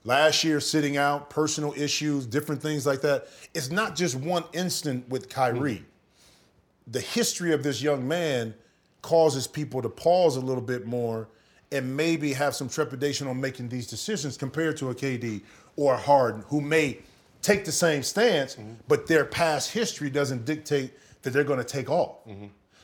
[0.05, 3.27] Last year, sitting out, personal issues, different things like that.
[3.53, 5.75] It's not just one instant with Kyrie.
[5.75, 6.91] Mm-hmm.
[6.91, 8.53] The history of this young man
[9.01, 11.27] causes people to pause a little bit more
[11.71, 15.41] and maybe have some trepidation on making these decisions compared to a KD
[15.75, 16.99] or a Harden who may
[17.41, 18.73] take the same stance, mm-hmm.
[18.87, 22.17] but their past history doesn't dictate that they're going to take off.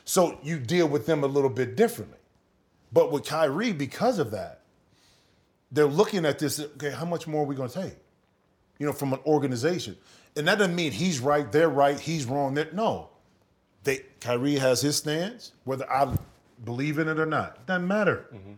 [0.04, 2.19] So you deal with them a little bit differently.
[2.92, 4.60] But with Kyrie, because of that,
[5.70, 7.96] they're looking at this, okay, how much more are we going to take?
[8.78, 9.96] You know, from an organization.
[10.36, 12.54] And that doesn't mean he's right, they're right, he's wrong.
[12.54, 13.10] They're, no.
[13.84, 16.14] They, Kyrie has his stance, whether I
[16.64, 17.66] believe in it or not.
[17.66, 18.26] Doesn't matter.
[18.34, 18.52] Mm-hmm.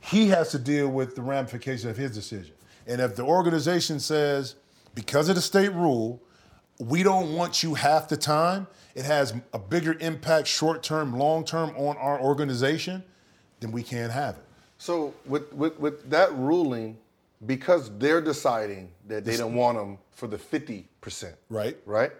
[0.00, 2.54] He has to deal with the ramifications of his decision.
[2.86, 4.56] And if the organization says,
[4.94, 6.20] because of the state rule,
[6.78, 11.44] we don't want you half the time, it has a bigger impact short term, long
[11.44, 13.04] term on our organization,
[13.62, 14.44] then we can't have it.
[14.78, 16.98] So with, with, with that ruling,
[17.46, 21.76] because they're deciding that they don't want him for the 50%, Right?
[21.86, 22.10] right?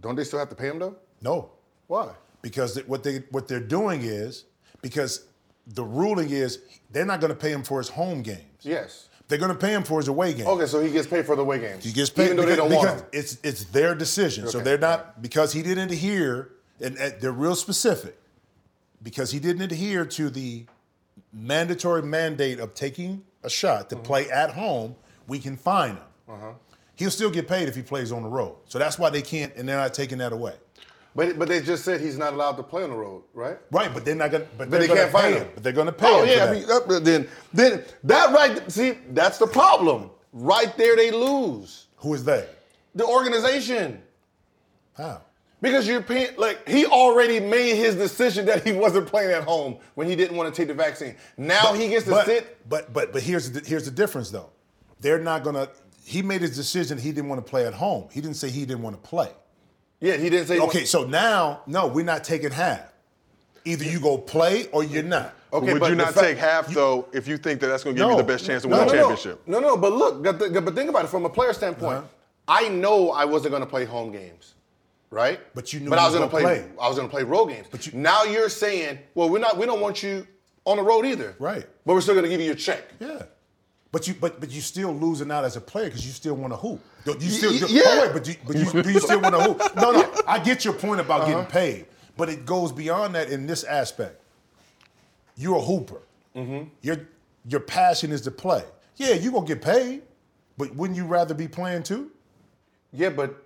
[0.00, 0.96] Don't they still have to pay him though?
[1.20, 1.50] No.
[1.88, 2.10] Why?
[2.42, 4.44] Because th- what they what they're doing is
[4.80, 5.24] because
[5.66, 6.60] the ruling is
[6.92, 8.44] they're not going to pay him for his home games.
[8.62, 9.08] Yes.
[9.26, 10.46] They're going to pay him for his away games.
[10.46, 11.84] Okay, so he gets paid for the away games.
[11.84, 13.06] He gets paid even though because, they don't want him.
[13.12, 14.46] it's it's their decision.
[14.46, 18.16] So they're not because he didn't adhere, and, and they're real specific.
[19.02, 20.66] Because he didn't adhere to the
[21.32, 24.96] mandatory mandate of taking a shot to play at home,
[25.26, 25.98] we can fine him.
[26.28, 26.52] Uh-huh.
[26.96, 28.56] He'll still get paid if he plays on the road.
[28.66, 30.54] So that's why they can't, and they're not taking that away.
[31.14, 33.58] But but they just said he's not allowed to play on the road, right?
[33.72, 34.46] Right, but they're not gonna.
[34.56, 35.42] But, But gonna can't pay find him.
[35.44, 35.50] him.
[35.54, 36.28] But they're gonna pay Oh him.
[36.36, 38.70] yeah, I mean that- then then that right.
[38.70, 40.10] See, that's the problem.
[40.32, 42.46] Right there, they lose Who is they?
[42.94, 44.02] the organization
[44.96, 45.22] How?
[45.60, 46.36] Because you're paying.
[46.36, 50.36] Like he already made his decision that he wasn't playing at home when he didn't
[50.36, 51.14] want to take the vaccine.
[51.36, 52.68] Now he gets to but, sit.
[52.68, 54.50] But but but here's the, here's the difference though.
[55.00, 55.68] They're not gonna.
[56.04, 56.98] He made his decision.
[56.98, 58.08] He didn't want to play at home.
[58.12, 59.30] He didn't say he didn't want to play.
[60.00, 60.58] Yeah, he didn't say.
[60.60, 62.80] Okay, so now no, we're not taking half.
[63.64, 65.34] Either you go play or you're not.
[65.52, 67.96] Okay, Would but you not fact- take half though if you think that that's going
[67.96, 68.16] to give No.
[68.16, 69.42] you the best chance to No, win no, a championship?
[69.46, 71.98] No, no, but look, but but think about it from a player standpoint.
[71.98, 72.06] Uh-huh.
[72.46, 74.54] I know I wasn't going to play home games,
[75.10, 75.40] right?
[75.54, 76.64] But you knew But I was going to play, play.
[76.80, 77.66] I was going to play road games.
[77.70, 79.56] But you- now you're saying, well, we're not.
[79.56, 80.26] We don't want you
[80.64, 81.34] on the road either.
[81.38, 81.66] Right.
[81.86, 82.84] But we're still going to give you your check.
[83.00, 83.22] Yeah.
[83.90, 86.52] But you but but you still losing out as a player because you still want
[86.52, 86.80] to hoop.
[87.06, 87.82] You still y- yeah.
[87.86, 89.76] oh, wait, but you, but you, do you still want to hoop?
[89.76, 90.14] No, no.
[90.26, 91.30] I get your point about Uh-huh.
[91.30, 94.20] getting paid, but it goes beyond that in this aspect.
[95.38, 96.02] You're a hooper.
[96.36, 96.68] Mm-hmm.
[96.82, 97.08] Your
[97.48, 98.62] your passion is to play.
[98.96, 100.02] Yeah, you are gonna get paid,
[100.58, 102.10] but wouldn't you rather be playing too?
[102.92, 103.42] Yeah, but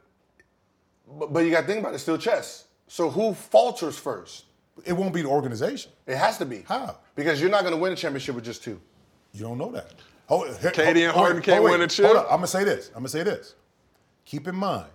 [1.19, 1.95] but, but you got to think about it.
[1.95, 2.67] It's still chess.
[2.89, 4.45] So who falters first?
[4.85, 5.93] It won't be the organization.
[6.07, 6.65] It has to be.
[6.67, 6.99] How?
[7.15, 8.81] Because you're not going to win a championship with just two.
[9.33, 9.93] You don't know that.
[10.29, 12.07] Oh, here- KD and Harden hold- can't oh, hold, win a chip?
[12.07, 12.27] Hold up.
[12.27, 12.89] I'm gonna say this.
[12.89, 13.55] I'm gonna say this.
[14.25, 14.91] Keep in mind,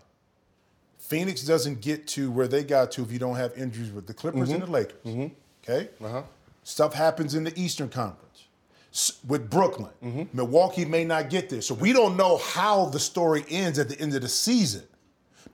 [0.97, 4.13] Phoenix doesn't get to where they got to if you don't have injuries with the
[4.13, 4.73] Clippers and the mm-hmm.
[4.73, 5.03] Lakers.
[5.05, 5.27] Mm-hmm.
[5.63, 5.89] Okay.
[6.03, 6.23] Uh-huh.
[6.63, 8.47] Stuff happens in the Eastern Conference
[8.91, 9.91] S- with Brooklyn.
[10.03, 10.23] Mm-hmm.
[10.33, 13.99] Milwaukee may not get there, so we don't know how the story ends at the
[13.99, 14.83] end of the season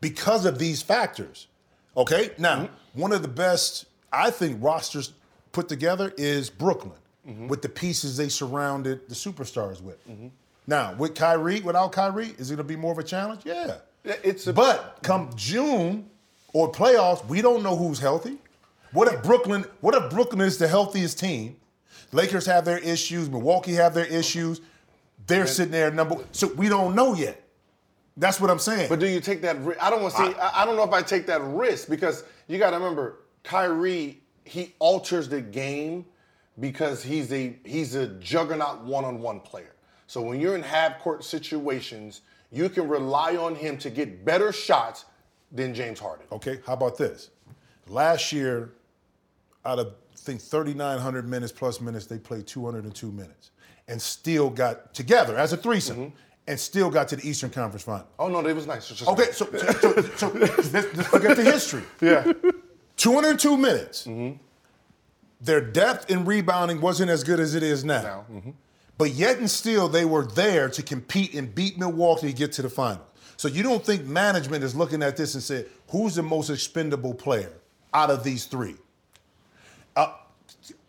[0.03, 1.47] because of these factors.
[1.97, 2.31] Okay.
[2.37, 3.01] Now, mm-hmm.
[3.01, 5.13] one of the best, I think, rosters
[5.51, 7.47] put together is Brooklyn mm-hmm.
[7.47, 10.07] with the pieces they surrounded the superstars with.
[10.07, 10.27] Mm-hmm.
[10.67, 13.41] Now, with Kyrie, without Kyrie, is it going to be more of a challenge?
[13.45, 13.77] Yeah.
[14.03, 16.09] It's a, But come June
[16.53, 18.37] or playoffs, we don't know who's healthy.
[18.91, 19.65] What if Brooklyn?
[19.81, 21.55] What if Brooklyn is the healthiest team?
[22.11, 23.29] Lakers have their issues.
[23.29, 24.61] Milwaukee have their issues.
[25.25, 26.17] They're sitting there number.
[26.31, 27.42] So we don't know yet.
[28.17, 28.89] That's what I'm saying.
[28.89, 29.57] But do you take that?
[29.81, 30.39] I don't want to see.
[30.39, 34.23] I, I don't know if I take that risk because you got to remember, Kyrie
[34.45, 36.05] he alters the game
[36.59, 39.75] because he's a he's a juggernaut one-on-one player.
[40.07, 45.05] So when you're in half-court situations, you can rely on him to get better shots
[45.51, 46.25] than James Harden.
[46.31, 47.29] Okay, how about this?
[47.87, 48.73] Last year,
[49.65, 53.51] out of I think 3,900 minutes plus minutes, they played 202 minutes
[53.87, 56.15] and still got together as a threesome mm-hmm.
[56.47, 58.07] And still got to the Eastern Conference Final.
[58.19, 59.01] Oh no, that was nice.
[59.07, 61.83] Okay, so, so, so, so let's, let's forget the history.
[62.01, 62.31] yeah,
[62.97, 64.07] 202 minutes.
[65.41, 68.01] Their depth in rebounding wasn't as good as it is now.
[68.01, 68.25] Now,
[68.97, 72.61] But yet and still, they were there to compete and beat Milwaukee to get to
[72.61, 73.05] the final.
[73.35, 77.13] So you don't think management is looking at this and said, who's the most expendable
[77.13, 77.51] player
[77.93, 78.75] out of these three?
[79.97, 80.13] Uh,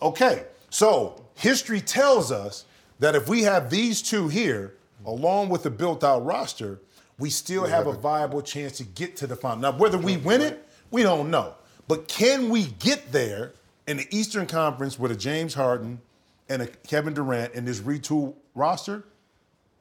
[0.01, 2.65] okay, so history tells us
[3.01, 4.75] that if we have these two here,
[5.05, 6.81] along with the built-out roster,
[7.19, 9.59] we still have a viable chance to get to the final.
[9.59, 11.55] Now, whether we win it, we don't know.
[11.87, 13.53] But can we get there
[13.87, 16.01] in the Eastern Conference with a James Harden
[16.49, 19.05] and a Kevin Durant in this retool roster?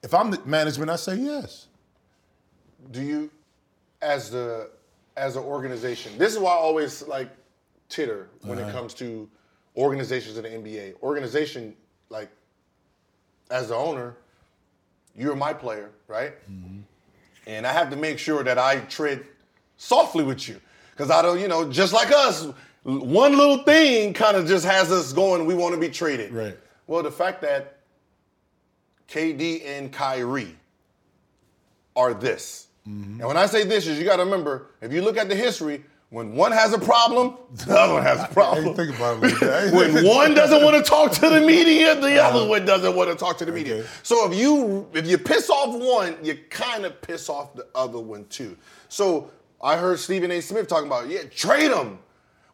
[0.03, 1.67] If I'm the management, I say yes.
[2.91, 3.31] do you,
[4.01, 4.69] as the
[5.15, 7.29] as an organization, this is why I always like
[7.87, 8.71] titter when it uh-huh.
[8.73, 9.29] comes to
[9.77, 11.01] organizations in the NBA.
[11.01, 11.75] Organization,
[12.09, 12.29] like
[13.49, 14.15] as the owner,
[15.15, 16.33] you're my player, right?
[17.45, 19.25] And I have to make sure that I tread
[19.77, 20.59] softly with you.
[20.91, 22.47] Because I don't, you know, just like us,
[22.83, 26.31] one little thing kind of just has us going, we want to be traded.
[26.31, 26.57] Right.
[26.87, 27.79] Well, the fact that
[29.09, 30.55] KD and Kyrie
[31.95, 32.67] are this.
[32.87, 33.19] Mm-hmm.
[33.19, 35.35] And when I say this, is you got to remember, if you look at the
[35.35, 35.83] history,
[36.13, 37.35] when one has a problem,
[37.65, 38.75] the other one has a problem.
[38.75, 39.73] think about it like that.
[39.73, 42.37] when one doesn't want to talk to the media, the uh-huh.
[42.37, 43.77] other one doesn't want to talk to the media.
[43.77, 43.87] Okay.
[44.03, 47.97] So if you if you piss off one, you kind of piss off the other
[47.97, 48.55] one too.
[48.89, 50.39] So I heard Stephen A.
[50.39, 51.97] Smith talking about, yeah, trade him.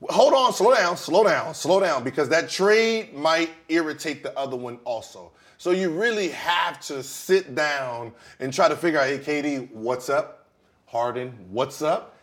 [0.03, 4.55] Hold on, slow down, slow down, slow down, because that trade might irritate the other
[4.55, 5.33] one also.
[5.57, 10.07] So you really have to sit down and try to figure out, hey, KD, what's
[10.07, 10.47] up?
[10.85, 12.15] Harden, what's up?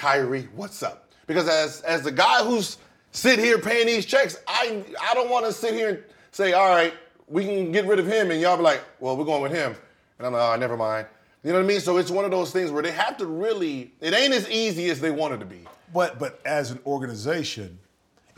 [0.00, 1.12] Kyrie, what's up?
[1.26, 2.78] Because as as the guy who's
[3.12, 5.98] sit here paying these checks, I I don't want to sit here and
[6.30, 6.94] say, all right,
[7.28, 9.76] we can get rid of him, and y'all be like, well, we're going with him,
[10.16, 11.06] and I'm like, oh, never mind.
[11.44, 11.80] You know what I mean?
[11.80, 13.92] So it's one of those things where they have to really.
[14.00, 15.66] It ain't as easy as they want it to be.
[15.92, 17.78] But but as an organization,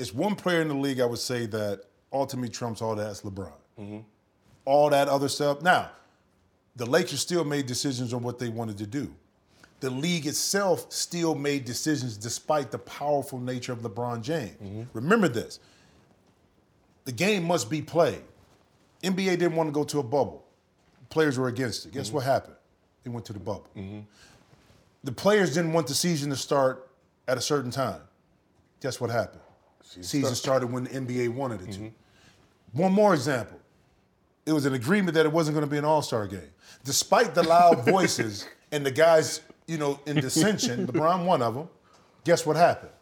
[0.00, 2.96] it's one player in the league I would say that ultimately trumps all.
[2.96, 3.52] That's LeBron.
[3.78, 3.98] Mm-hmm.
[4.64, 5.62] all that other stuff.
[5.62, 5.92] Now,
[6.74, 9.14] the Lakers still made decisions on what they wanted to do.
[9.82, 14.56] The league itself still made decisions despite the powerful nature of LeBron James.
[14.62, 14.82] Mm-hmm.
[14.92, 15.58] Remember this
[17.04, 18.22] the game must be played.
[19.02, 20.44] NBA didn't want to go to a bubble.
[21.10, 21.92] Players were against it.
[21.92, 22.14] Guess mm-hmm.
[22.14, 22.54] what happened?
[23.02, 23.66] They went to the bubble.
[23.76, 24.02] Mm-hmm.
[25.02, 26.88] The players didn't want the season to start
[27.26, 28.02] at a certain time.
[28.80, 29.42] Guess what happened?
[29.82, 31.92] Season started when the NBA wanted it to.
[32.70, 33.58] One more example.
[34.46, 36.52] It was an agreement that it wasn't going to be an All-Star game.
[36.84, 41.68] Despite the loud voices and the guys, you know, in dissension, LeBron one of them.
[42.24, 42.92] Guess what happened?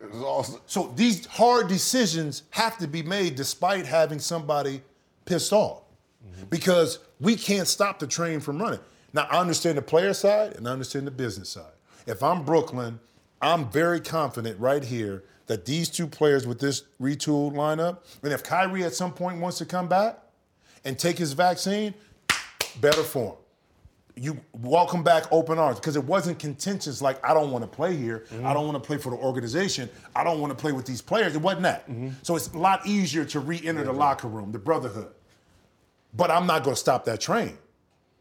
[0.00, 0.60] It was awesome.
[0.66, 4.82] So these hard decisions have to be made despite having somebody
[5.24, 5.82] pissed off.
[6.26, 6.44] Mm-hmm.
[6.46, 8.80] Because we can't stop the train from running.
[9.12, 11.72] Now I understand the player side and I understand the business side.
[12.06, 12.98] If I'm Brooklyn,
[13.40, 18.42] I'm very confident right here that these two players with this retooled lineup, and if
[18.42, 20.18] Kyrie at some point wants to come back
[20.84, 21.94] and take his vaccine,
[22.80, 23.41] better for him
[24.16, 27.96] you welcome back open arms because it wasn't contentious like I don't want to play
[27.96, 28.26] here.
[28.30, 28.46] Mm-hmm.
[28.46, 29.88] I don't want to play for the organization.
[30.14, 31.34] I don't want to play with these players.
[31.34, 31.88] It wasn't that.
[31.88, 32.10] Mm-hmm.
[32.22, 35.12] So it's a lot easier to re-enter the locker room, the brotherhood.
[36.14, 37.56] But I'm not going to stop that train.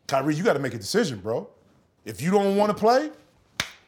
[0.07, 1.49] Kyrie, you got to make a decision, bro.
[2.05, 3.11] If you don't want to play,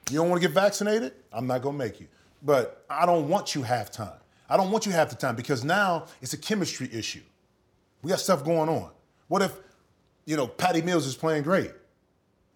[0.10, 2.08] you don't want to get vaccinated, I'm not going to make you.
[2.42, 4.18] But I don't want you halftime.
[4.50, 7.22] I don't want you half the time because now it's a chemistry issue.
[8.02, 8.92] We got stuff going on.
[9.30, 9.54] What if,
[10.26, 11.72] you know, Patty Mills is playing great?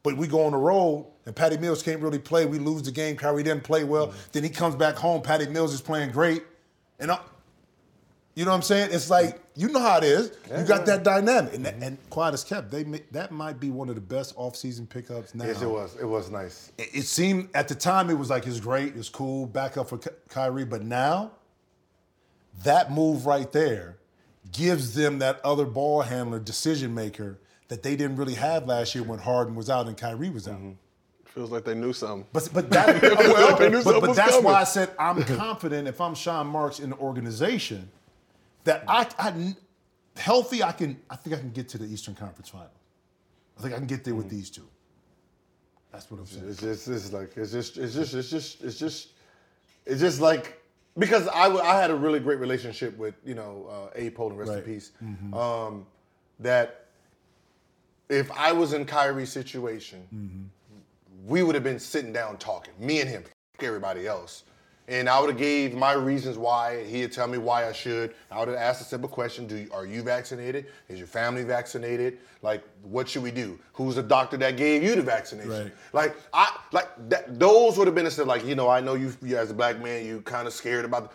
[0.08, 2.46] But we go on the road and Patty Mills can't really play.
[2.46, 3.18] We lose the game.
[3.18, 4.08] Kyrie didn't play well.
[4.08, 4.18] Mm-hmm.
[4.32, 5.22] Then he comes back home.
[5.22, 6.44] Patty Mills is playing great.
[6.98, 7.20] And I,
[8.34, 8.92] you know what I'm saying?
[8.94, 10.32] It's like, you know how it is.
[10.58, 11.56] You got that dynamic.
[11.56, 11.84] And, that, mm-hmm.
[11.84, 15.44] and quiet as kept, they that might be one of the best offseason pickups now.
[15.44, 15.98] Yes, it was.
[15.98, 16.72] It was nice.
[16.78, 19.90] It, it seemed, at the time, it was like, it's great, it's cool, back up
[19.90, 20.64] for Ky- Kyrie.
[20.64, 21.32] But now,
[22.64, 23.98] that move right there
[24.54, 29.04] gives them that other ball handler, decision maker that they didn't really have last year
[29.04, 30.60] when Harden was out and Kyrie was out.
[31.26, 32.26] Feels like they knew something.
[32.34, 34.46] But but that well, knew but, but that's coming.
[34.46, 37.90] why I said I'm confident if I'm Sean Marks in the organization
[38.64, 39.56] that I, I
[40.16, 42.72] healthy I can I think I can get to the Eastern Conference Final.
[43.58, 44.68] I think I can get there with these two.
[45.92, 46.50] That's what I'm saying.
[46.50, 49.10] It's just, it's like, it's just, it's just, it's just, it's just,
[49.86, 50.62] it's just like
[50.98, 54.50] because I, I had a really great relationship with you know uh, Abe Pollin, rest
[54.52, 54.66] in Right.
[54.66, 54.92] peace.
[55.34, 55.86] Um,
[56.40, 56.87] that
[58.10, 60.44] if I was in Kyrie's situation, mm-hmm.
[61.26, 63.24] we would have been sitting down talking, me and him,
[63.60, 64.44] everybody else.
[64.90, 66.86] And I would have gave my reasons why.
[66.86, 68.14] He'd tell me why I should.
[68.32, 70.68] I would have asked a simple question: Do you, are you vaccinated?
[70.88, 72.20] Is your family vaccinated?
[72.42, 73.60] Like, what should we do?
[73.74, 75.52] Who's the doctor that gave you the vaccination?
[75.52, 75.74] Right.
[75.92, 77.38] Like, I like that.
[77.38, 78.28] Those would have been instead.
[78.28, 80.86] Like, you know, I know you, you as a black man, you kind of scared
[80.86, 81.12] about.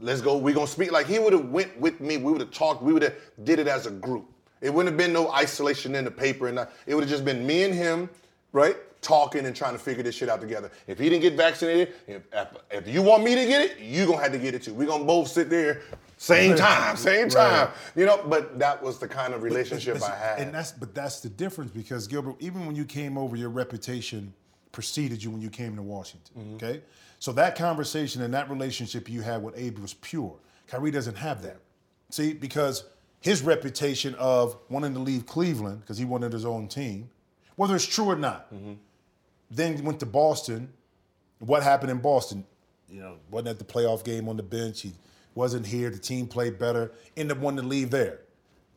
[0.00, 0.36] Let's go.
[0.36, 0.90] We gonna speak.
[0.90, 2.16] Like he would have went with me.
[2.16, 2.82] We would have talked.
[2.82, 3.14] We would have
[3.44, 4.28] did it as a group.
[4.60, 7.24] It wouldn't have been no isolation in the paper, and not, it would have just
[7.24, 8.08] been me and him,
[8.52, 10.70] right, talking and trying to figure this shit out together.
[10.86, 12.22] If he didn't get vaccinated, if,
[12.70, 14.74] if, you want me to get it, you gonna have to get it too.
[14.74, 15.82] We gonna both sit there,
[16.16, 18.22] same time, same time, you know.
[18.26, 20.38] But that was the kind of relationship I had.
[20.40, 24.32] And that's but that's the difference because Gilbert, even when you came over, your reputation
[24.72, 26.34] preceded you when you came to Washington.
[26.36, 26.54] Mm-hmm.
[26.56, 26.82] Okay,
[27.18, 30.36] so that conversation and that relationship you had with Abe was pure.
[30.66, 31.58] Kyrie doesn't have that.
[32.10, 32.84] See, because
[33.20, 37.10] his reputation of wanting to leave Cleveland because he wanted his own team,
[37.56, 38.74] whether it's true or not, Mm-hmm.
[39.50, 40.72] then went to Boston.
[41.38, 42.44] What happened in Boston?
[42.88, 44.82] You know, wasn't at the playoff game on the bench.
[44.82, 44.92] He
[45.34, 45.90] wasn't here.
[45.90, 46.92] The team played better.
[47.16, 48.20] Ended up wanting to leave there.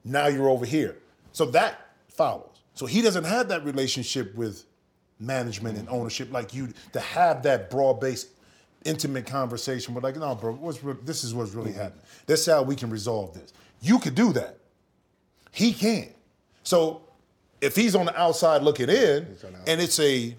[0.03, 0.97] Now you're over here.
[1.31, 2.63] So that follows.
[2.73, 4.65] So he doesn't have that relationship with
[5.19, 8.29] management and ownership like you to have that broad-based,
[8.85, 9.93] intimate conversation.
[9.93, 12.03] With like, no, bro, what's re- this is what's really happening.
[12.25, 13.53] This is how we can resolve this.
[13.81, 14.57] You could do that.
[15.51, 16.11] He can't.
[16.63, 17.01] So
[17.61, 19.35] if he's on the outside looking in,
[19.67, 20.35] and it's a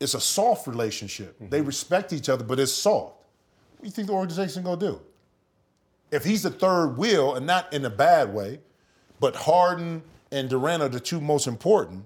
[0.00, 1.36] it's a soft relationship.
[1.40, 3.14] They respect each other, but it's soft.
[3.76, 5.00] What do you think the organization gonna do?
[6.10, 8.60] If he's the third wheel, and not in a bad way,
[9.20, 12.04] but Harden and Durant are the two most important,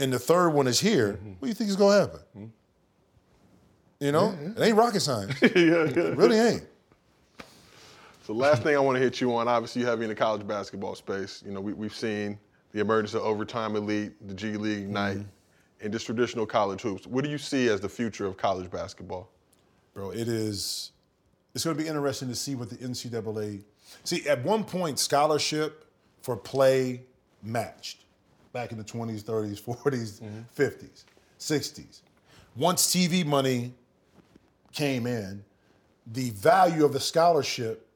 [0.00, 2.52] and the third one is here, what do you think is gonna happen?
[4.00, 5.34] You know, it ain't rocket science.
[5.42, 6.64] It really ain't.
[8.28, 10.46] So last thing I want to hit you on, obviously you have in the college
[10.46, 11.42] basketball space.
[11.46, 12.38] You know, we, we've seen
[12.72, 15.28] the emergence of overtime elite, the G League Ignite, mm-hmm.
[15.80, 17.06] and just traditional college hoops.
[17.06, 19.30] What do you see as the future of college basketball?
[19.94, 20.10] bro.
[20.10, 20.92] It is.
[21.54, 23.64] It's going to be interesting to see what the NCAA.
[24.04, 25.86] See, at one point, scholarship
[26.20, 27.04] for play
[27.42, 28.04] matched
[28.52, 30.20] back in the 20s, 30s, 40s,
[30.54, 31.04] 50s,
[31.38, 32.02] 60s.
[32.56, 33.72] Once TV money
[34.70, 35.42] came in,
[36.06, 37.86] the value of the scholarship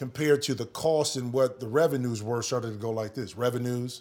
[0.00, 3.36] compared to the cost and what the revenues were started to go like this.
[3.36, 4.00] Revenues,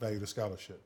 [0.00, 0.80] value to scholarship.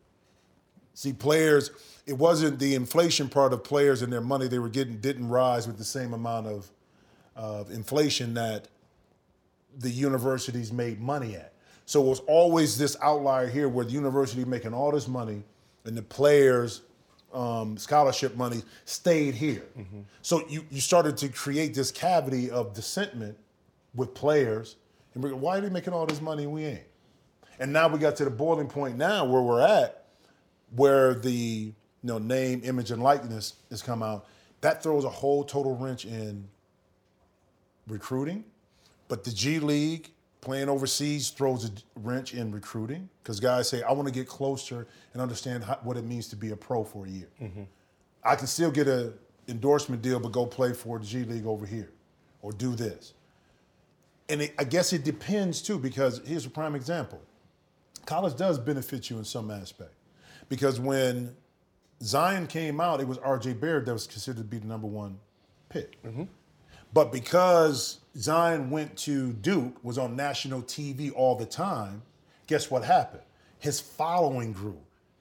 [0.95, 1.71] See, players,
[2.07, 5.69] it wasn't the inflation part of players and their money they were getting didn't rise
[5.69, 6.69] with the same amount of,
[7.37, 8.67] of inflation that
[9.79, 11.53] the universities made money at.
[11.87, 15.45] So it was always this outlier here where the university making all this money
[15.85, 16.83] and the players'
[17.33, 19.67] um, scholarship money stayed here.
[20.23, 23.39] So you, you started to create this cavity of dissentment
[23.99, 24.77] with players.
[25.13, 26.87] And we go, why are they making all this money we ain't?
[27.59, 30.05] And now we got to the boiling point now where we're at,
[30.75, 31.75] where the you
[32.05, 34.27] know name, image, and likeness has come out.
[34.61, 36.49] That throws a whole total wrench in
[37.89, 38.45] recruiting.
[39.09, 43.93] But the G League playing overseas throws a wrench in recruiting because guys say, I
[43.93, 47.07] want to get closer and understand how, what it means to be a pro for
[47.07, 47.29] a year.
[47.43, 47.63] Mm-hmm.
[48.23, 49.15] I can still get an
[49.49, 51.91] endorsement deal, but go play for the G League over here
[52.41, 53.15] or do this.
[54.29, 57.21] And it, I guess it depends too, because here's a prime example
[58.07, 59.93] college does benefit you in some aspect.
[60.49, 61.37] Because when
[62.03, 65.19] Zion came out, it was RJ Barrett that was considered to be the number one
[65.69, 66.03] pick.
[66.03, 66.25] Mm-hmm.
[66.93, 72.03] But because Zion went to Duke, was on national TV all the time,
[72.47, 73.23] guess what happened?
[73.59, 74.79] His following grew.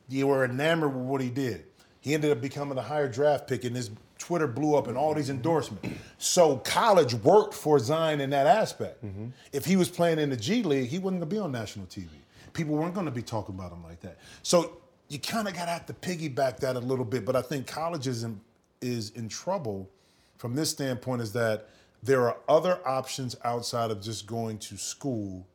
[0.07, 1.65] They were enamored with what he did.
[1.99, 5.13] He ended up becoming a higher draft pick, and his Twitter blew up and all
[5.13, 5.87] these endorsements.
[6.17, 9.03] So college worked for Zion in that aspect.
[9.03, 9.27] Mm-hmm.
[9.53, 11.85] If he was playing in the G League, he wasn't going to be on national
[11.85, 12.07] TV.
[12.53, 14.17] People weren't going to be talking about him like that.
[14.43, 14.77] So
[15.09, 17.25] you kind of got to have to piggyback that a little bit.
[17.25, 18.39] But I think college is in,
[18.81, 19.89] is in trouble
[20.37, 21.69] from this standpoint is that
[22.03, 25.45] there are other options outside of just going to school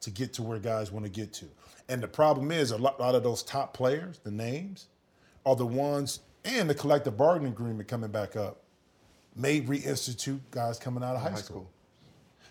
[0.00, 1.46] to get to where guys want to get to.
[1.88, 4.88] And the problem is a lot, lot of those top players, the names,
[5.44, 8.62] are the ones, and the collective bargaining agreement coming back up,
[9.34, 11.70] may reinstitute guys coming out of high, school.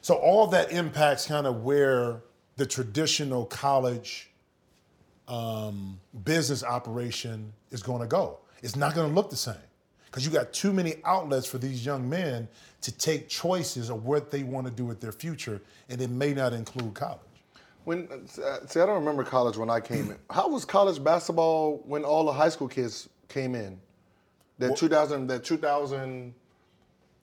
[0.01, 2.21] So all that impacts kind of where
[2.57, 4.31] the traditional college
[5.27, 8.39] um, business operation is going to go.
[8.63, 9.55] It's not going to look the same
[10.05, 12.47] because you got too many outlets for these young men
[12.81, 16.33] to take choices of what they want to do with their future, and it may
[16.33, 17.19] not include college.
[17.85, 20.17] When uh, see, I don't remember college when I came in.
[20.29, 23.79] How was college basketball when all the high school kids came in?
[24.59, 26.33] That 2000, that 2000,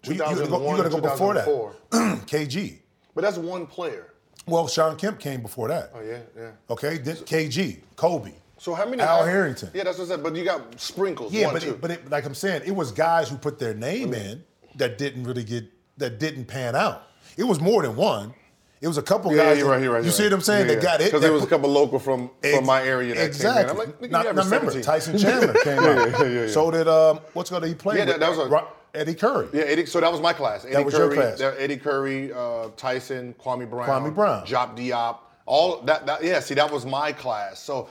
[0.05, 1.45] You- you gotta go- 2001, you got to go before that.
[1.45, 2.17] 2004.
[2.27, 2.79] KG.
[3.15, 4.15] But that's one player.
[4.47, 5.93] Well, Shawn Kemp came before that.
[5.95, 6.51] Oh yeah, yeah.
[6.71, 8.33] Okay, then KG, Kobe.
[8.57, 9.03] So how many?
[9.03, 9.71] Al high- Harrington.
[9.75, 10.23] Yeah, that's what I said.
[10.23, 11.33] But you got sprinkles.
[11.33, 13.75] Yeah, one, but it, but it, like I'm saying, it was guys who put their
[13.75, 14.45] name oh, in
[14.77, 15.65] that didn't really get
[15.99, 17.09] that didn't pan out.
[17.37, 18.33] It was more than one.
[18.81, 19.59] It was a couple yeah, guys.
[19.59, 19.83] you're right.
[19.83, 20.05] You're right.
[20.05, 20.31] You see right.
[20.31, 20.69] what I'm saying?
[20.69, 21.05] Yeah, They got it.
[21.07, 23.65] because there was a couple local from from Ex- my area that exactly.
[23.65, 23.71] came in.
[23.71, 24.83] I'm like, nigga, now, you now remember, 17.
[24.83, 25.97] Tyson Chandler came out.
[26.11, 26.47] yeah, yeah, yeah.
[26.49, 27.99] So did um, what's going to he played?
[27.99, 29.49] Yeah, that- that was a- Eddy Curry.
[29.53, 30.65] Yeah, Eddy, so that was my class.
[30.65, 31.41] Eddy was your Curry, class.
[31.59, 34.47] Eddy Curry, uh, Tyson, Kwame Brown, Kwame Brown.
[34.47, 36.25] Jop Diop, all that, that.
[36.25, 37.61] Yeah, see, that was my class.
[37.61, 37.89] So,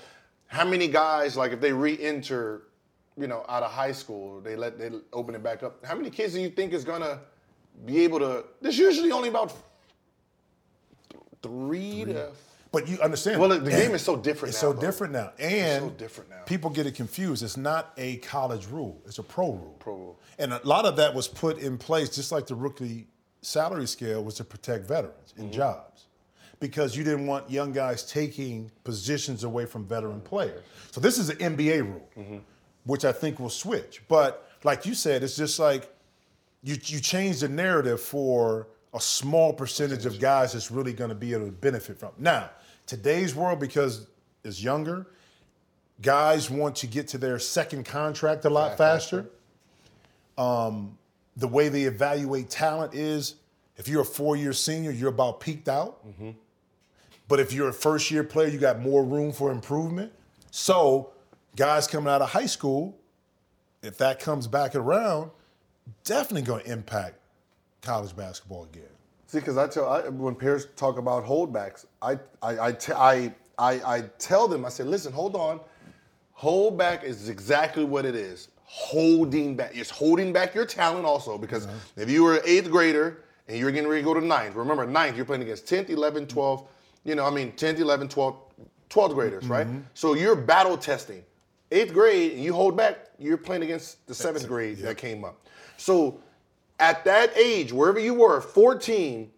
[0.47, 2.63] how many guys like if they re-enter,
[3.15, 5.85] you know, out of high school, they let they open it back up.
[5.85, 7.19] How many kids do you think is gonna
[7.85, 8.45] be able to?
[8.61, 9.53] There's usually only about
[11.41, 12.31] three, to.
[12.71, 13.39] But you understand?
[13.39, 14.81] Well, the game is so different It's now, so though.
[14.81, 16.43] different now, and so different now.
[16.45, 17.41] people get it confused.
[17.43, 19.75] It's not a college rule; it's a pro rule.
[19.79, 20.19] Pro rule.
[20.37, 23.07] And a lot of that was put in place, just like the rookie
[23.41, 25.51] salary scale was to protect veterans Mm-hmm.
[25.51, 26.05] jobs,
[26.59, 30.63] because you didn't want young guys taking positions away from veteran players.
[30.91, 32.37] So this is an NBA rule, Mm-hmm.
[32.85, 34.01] which I think will switch.
[34.09, 35.89] But like you said, it's just like
[36.63, 38.67] you you change the narrative for
[38.97, 42.11] a small percentage of guys that's really going to be able to benefit from.
[42.17, 42.49] Now,
[42.87, 44.07] today's world because
[44.43, 45.07] it's younger,
[46.01, 49.29] guys want to get to their second contract a lot faster.
[50.37, 50.97] Um,
[51.35, 53.35] the way they evaluate talent is
[53.75, 56.03] if you're a four-year senior, you're about peaked out.
[57.27, 60.11] But if you're a first-year player, you got more room for improvement.
[60.49, 61.11] So,
[61.55, 62.97] guys coming out of high school,
[63.83, 65.29] if that comes back around,
[66.03, 67.15] definitely going to impact
[67.81, 68.83] college basketball again.
[69.27, 73.71] See, because I tell I, when parents talk about holdbacks, I I I, I I
[73.95, 75.59] I tell them I say, listen, hold on,
[76.31, 78.49] hold back is exactly what it is.
[78.63, 83.23] Holding back, it's holding back your talent also because if you were an eighth grader
[83.47, 86.27] and you're getting ready to go to ninth, remember ninth, you're playing against 10th, 11th,
[86.27, 86.65] 12th,
[87.05, 88.35] you know, I mean 10th, 11th, 12th,
[88.89, 89.65] 12th graders, right?
[89.65, 89.79] Mm-hmm.
[89.93, 91.23] So you're battle testing.
[91.71, 95.47] Eighth grade and you hold back, you're playing against the seventh grade that came up.
[95.77, 96.19] So
[96.79, 99.31] at that age, wherever you were, 14,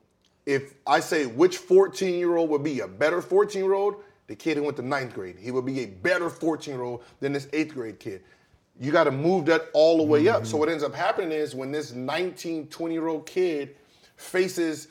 [0.46, 3.96] if I say which 14 year old would be a better 14 year old,
[4.28, 7.04] the kid who went to ninth grade, he would be a better 14 year old
[7.20, 8.24] than this eighth grade kid.
[8.80, 10.46] You got to move that all the way up.
[10.46, 13.76] So what ends up happening is when this 19, 20 year old kid
[14.16, 14.88] faces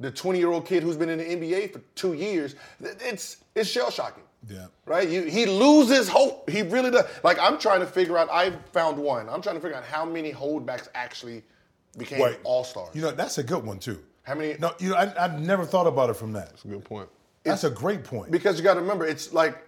[0.00, 3.68] the 20 year old kid who's been in the NBA for two years, it's it's
[3.68, 4.22] shell shocking.
[4.48, 4.66] Yeah.
[4.86, 5.08] Right?
[5.08, 6.48] You, he loses hope.
[6.48, 7.04] He really does.
[7.24, 8.28] Like I'm trying to figure out.
[8.30, 9.28] I found one.
[9.28, 11.42] I'm trying to figure out how many holdbacks actually
[11.96, 12.94] became Wait, all stars.
[12.94, 14.02] You know, that's a good one too.
[14.22, 16.50] How many- No, you know, I, I've never thought about it from that.
[16.50, 17.08] That's a good point.
[17.44, 18.30] That's a great point.
[18.30, 19.58] because you got to remember, it's like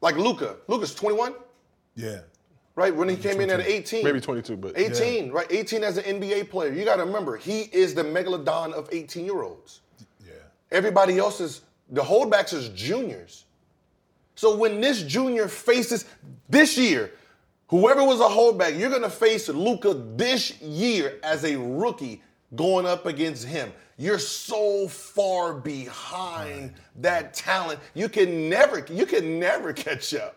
[0.00, 0.56] like Luka.
[0.68, 1.34] Luka's 21,
[1.96, 2.20] yeah.
[2.76, 2.94] right?
[2.94, 5.46] When he came in at 18, Maybe 22, but 18, right?
[5.50, 6.72] 18 as an NBA player.
[6.72, 9.80] You got to remember, he is the megalodon of 18 year olds.
[10.24, 10.32] Yeah.
[10.70, 13.44] Everybody else is the holdbacks is juniors.
[14.38, 16.04] So when this junior faces
[16.48, 17.10] this year,
[17.66, 22.22] whoever was a holdback, you're gonna face Luka this year as a rookie
[22.54, 23.72] going up against him.
[23.96, 27.80] You're so far behind that talent.
[27.94, 30.36] You can never, you can never catch up.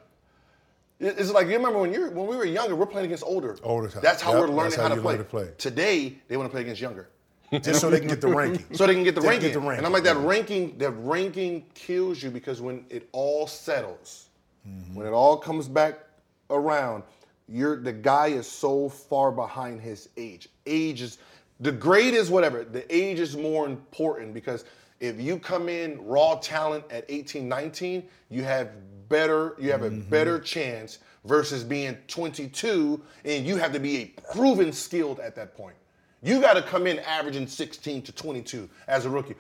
[1.00, 3.56] It's like you remember when you when we were younger, we're playing against older.
[3.62, 3.88] Older.
[4.02, 5.18] That's how Yep, we're learning how how, to, play.
[5.18, 5.50] to play.
[5.60, 7.08] Today, they want to play against younger
[7.62, 8.66] Just so they can get the ranking.
[8.76, 9.50] so they can get the, They ranking.
[9.50, 13.10] get the ranking, And I'm like, that ranking, that ranking kills you because when it
[13.12, 14.30] all settles,
[14.68, 14.96] mm-hmm.
[14.96, 16.00] when it all comes back
[16.50, 17.04] around,
[17.50, 20.48] you're the guy is so far behind his age.
[20.66, 21.18] Age is
[21.60, 22.64] the grade is whatever.
[22.64, 24.64] The age is more important because
[25.02, 28.70] if you come in raw talent at 18, 19, you have
[29.10, 30.10] better, you have a mm-hmm.
[30.10, 35.56] better chance versus being 22 and you have to be a proven skilled at that
[35.56, 35.76] point.
[36.24, 39.36] You got to come in averaging 16 to 22 as a rookie.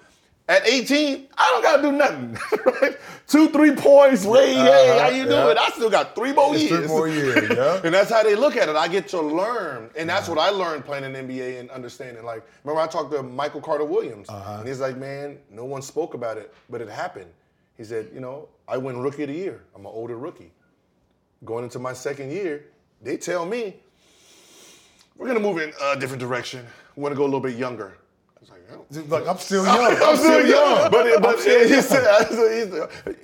[0.49, 2.37] At 18, I don't got to do nothing.
[2.81, 2.97] right?
[3.27, 4.23] Two, three points.
[4.23, 5.43] Hey, hey, how you yeah.
[5.45, 5.57] doing?
[5.57, 6.79] I still got three more It's years.
[6.79, 7.79] three more years, yeah.
[7.83, 8.75] and that's how they look at it.
[8.75, 12.25] I get to learn, and that's what I learned playing in NBA and understanding.
[12.25, 14.57] Like, remember I talked to Michael Carter Williams, Uh-huh.
[14.59, 17.29] and he's like, "Man, no one spoke about it, but it happened."
[17.77, 19.61] He said, "You know, I win Rookie of the Year.
[19.75, 20.51] I'm an older rookie.
[21.45, 22.65] Going into my second year,
[23.01, 23.75] they tell me
[25.21, 26.65] we're gonna move in a different direction.
[26.95, 27.93] We're gonna go a little bit younger."
[28.35, 29.95] I was like, "Oh." Like I'm still young.
[30.01, 30.89] I'm still young.
[30.91, 32.27] But, it, but he said,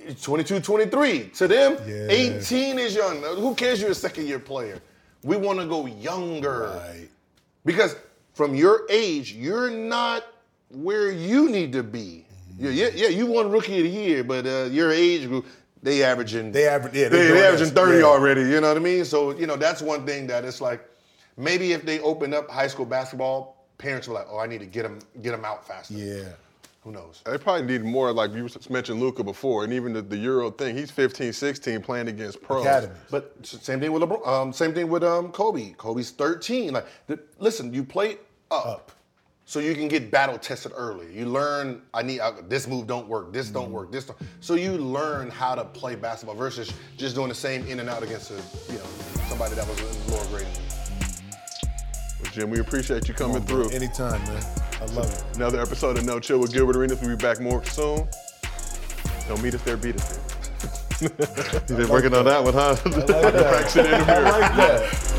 [0.06, 1.28] he's 22, 23.
[1.30, 2.06] To them, Yeah.
[2.08, 3.20] 18 is young.
[3.22, 4.80] Who cares you're a second year player?
[5.24, 6.70] We want to go younger.
[6.86, 7.08] Right.
[7.64, 7.96] Because
[8.34, 10.22] from your age, you're not
[10.70, 12.24] where you need to be.
[12.58, 15.46] Yeah, yeah, yeah, you won rookie of the year, but uh, your age group,
[15.82, 18.04] they averaging They average- yeah, they they, averaging 30 yeah.
[18.04, 19.04] already, you know what I mean?
[19.04, 20.80] So, you know, that's one thing that it's like
[21.38, 24.66] maybe if they open up high school basketball, parents were like, "Oh, I need to
[24.66, 26.24] get them get them out faster." Yeah.
[26.84, 27.22] Who knows?
[27.26, 30.76] They probably need more, like you mentioned Luka before, and even the, the Euro thing.
[30.76, 32.64] He's 15, 16 playing against pros.
[32.64, 32.94] Academy.
[33.10, 34.26] But same thing with LeBron.
[34.26, 35.74] Um, same thing with um, Kobe.
[35.76, 36.72] Kobe's 13.
[36.72, 38.16] Like, the, listen, you play
[38.50, 38.92] up, Up.
[39.44, 41.12] so you can get battle tested early.
[41.12, 41.82] You learn.
[41.92, 43.32] I need I, this move don't work.
[43.32, 43.90] This don't work.
[43.90, 44.18] This don't.
[44.40, 48.02] So you learn how to play basketball versus just doing the same in and out
[48.04, 48.36] against a
[48.72, 48.86] you know
[49.28, 50.46] somebody that was in lower grade.
[52.22, 53.70] Well, Jim, we appreciate you coming through.
[53.70, 54.42] Anytime, man.
[54.80, 55.36] I love it.
[55.36, 57.00] Another episode of No Chill with Gilbert Arenas.
[57.00, 58.08] We'll be back more soon.
[59.28, 60.24] Don't meet us there, beat us there.
[61.68, 62.76] You've been working on that one, huh?
[62.84, 63.32] I like that.
[63.32, 64.26] Practice in the mirror.
[64.26, 65.17] I like that.